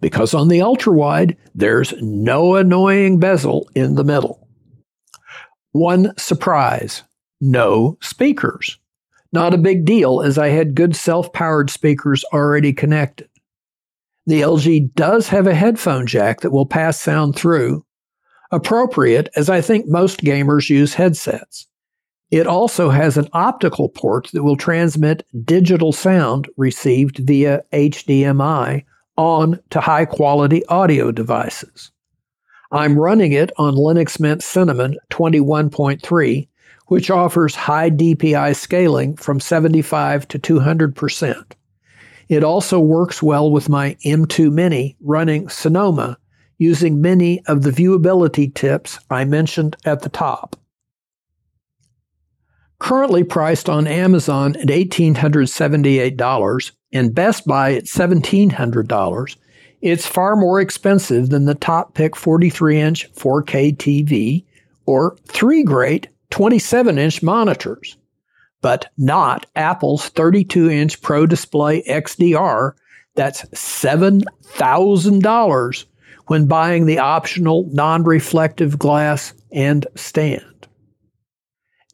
[0.00, 4.48] because on the ultra wide, there's no annoying bezel in the middle.
[5.72, 7.02] One surprise
[7.40, 8.78] no speakers.
[9.32, 13.28] Not a big deal as I had good self powered speakers already connected.
[14.26, 17.84] The LG does have a headphone jack that will pass sound through,
[18.50, 21.66] appropriate as I think most gamers use headsets.
[22.30, 28.84] It also has an optical port that will transmit digital sound received via HDMI
[29.16, 31.90] on to high quality audio devices.
[32.72, 36.48] I'm running it on Linux Mint Cinnamon 21.3,
[36.86, 41.52] which offers high DPI scaling from 75 to 200%.
[42.28, 46.18] It also works well with my M2 Mini running Sonoma
[46.58, 50.56] using many of the viewability tips I mentioned at the top.
[52.80, 59.36] Currently priced on Amazon at $1,878 and Best Buy at $1,700,
[59.82, 64.44] it's far more expensive than the top pick 43 inch 4K TV
[64.86, 67.98] or three great 27 inch monitors,
[68.62, 72.72] but not Apple's 32 inch Pro Display XDR
[73.14, 75.84] that's $7,000
[76.26, 80.53] when buying the optional non reflective glass and stand.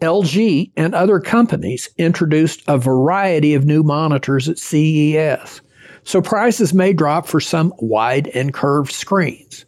[0.01, 5.61] LG and other companies introduced a variety of new monitors at CES,
[6.05, 9.67] so prices may drop for some wide and curved screens.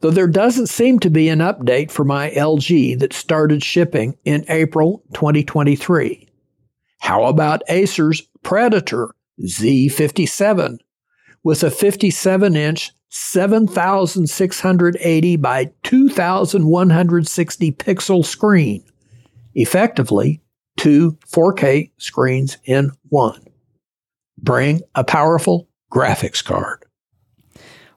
[0.00, 4.44] Though there doesn't seem to be an update for my LG that started shipping in
[4.48, 6.28] April 2023.
[7.00, 10.78] How about Acer's Predator Z57
[11.44, 18.82] with a 57 inch 7680 by 2160 pixel screen?
[19.58, 20.40] Effectively
[20.78, 23.44] two 4K screens in one.
[24.38, 26.84] Bring a powerful graphics card.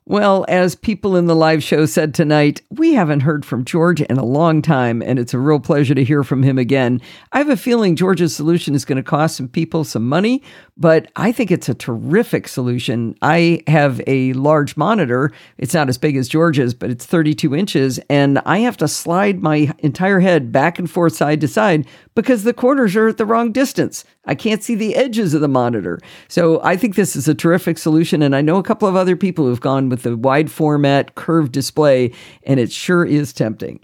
[0.06, 4.18] Well, as people in the live show said tonight, we haven't heard from George in
[4.18, 7.00] a long time, and it's a real pleasure to hear from him again.
[7.32, 10.42] I have a feeling George's solution is going to cost some people some money,
[10.76, 13.16] but I think it's a terrific solution.
[13.22, 15.32] I have a large monitor.
[15.60, 19.44] It's not as big as George's, but it's 32 inches, and I have to slide
[19.44, 21.86] my entire head back and forth side to side
[22.16, 24.04] because the corners are at the wrong distance.
[24.26, 26.00] I can't see the edges of the monitor.
[26.28, 28.22] So I think this is a terrific solution.
[28.22, 31.52] And I know a couple of other people who've gone with the wide format curved
[31.52, 32.12] display,
[32.44, 33.80] and it sure is tempting.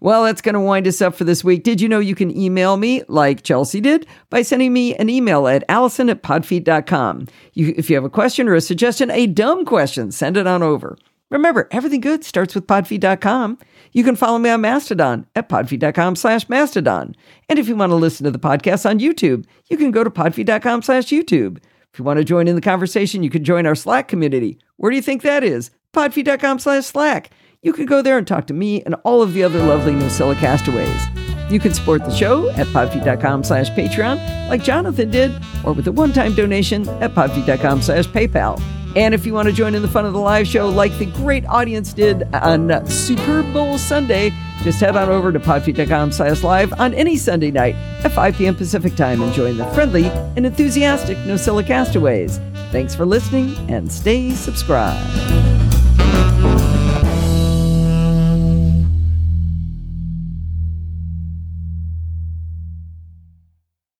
[0.00, 1.62] Well, that's going to wind us up for this week.
[1.62, 5.48] Did you know you can email me like Chelsea did by sending me an email
[5.48, 7.26] at allison at podfeet.com.
[7.54, 10.62] You, if you have a question or a suggestion, a dumb question, send it on
[10.62, 10.96] over.
[11.30, 13.58] Remember, everything good starts with podfeet.com.
[13.92, 17.14] You can follow me on Mastodon at podfeet.com slash mastodon.
[17.48, 20.10] And if you want to listen to the podcast on YouTube, you can go to
[20.10, 21.58] podfeet.com slash YouTube.
[21.92, 24.58] If you want to join in the conversation, you can join our Slack community.
[24.76, 25.70] Where do you think that is?
[25.92, 27.30] podfeet.com slash Slack.
[27.62, 30.36] You can go there and talk to me and all of the other lovely Nosilla
[30.36, 31.02] castaways.
[31.50, 35.32] You can support the show at podfeet.com slash Patreon, like Jonathan did,
[35.64, 38.79] or with a one-time donation at podfeet.com slash PayPal.
[38.96, 41.06] And if you want to join in the fun of the live show like the
[41.06, 44.32] great audience did on Super Bowl Sunday,
[44.62, 47.74] just head on over to podfeet.com slash live on any Sunday night
[48.04, 48.54] at 5 p.m.
[48.54, 52.38] Pacific time and join the friendly and enthusiastic Nosilla castaways.
[52.70, 55.49] Thanks for listening and stay subscribed.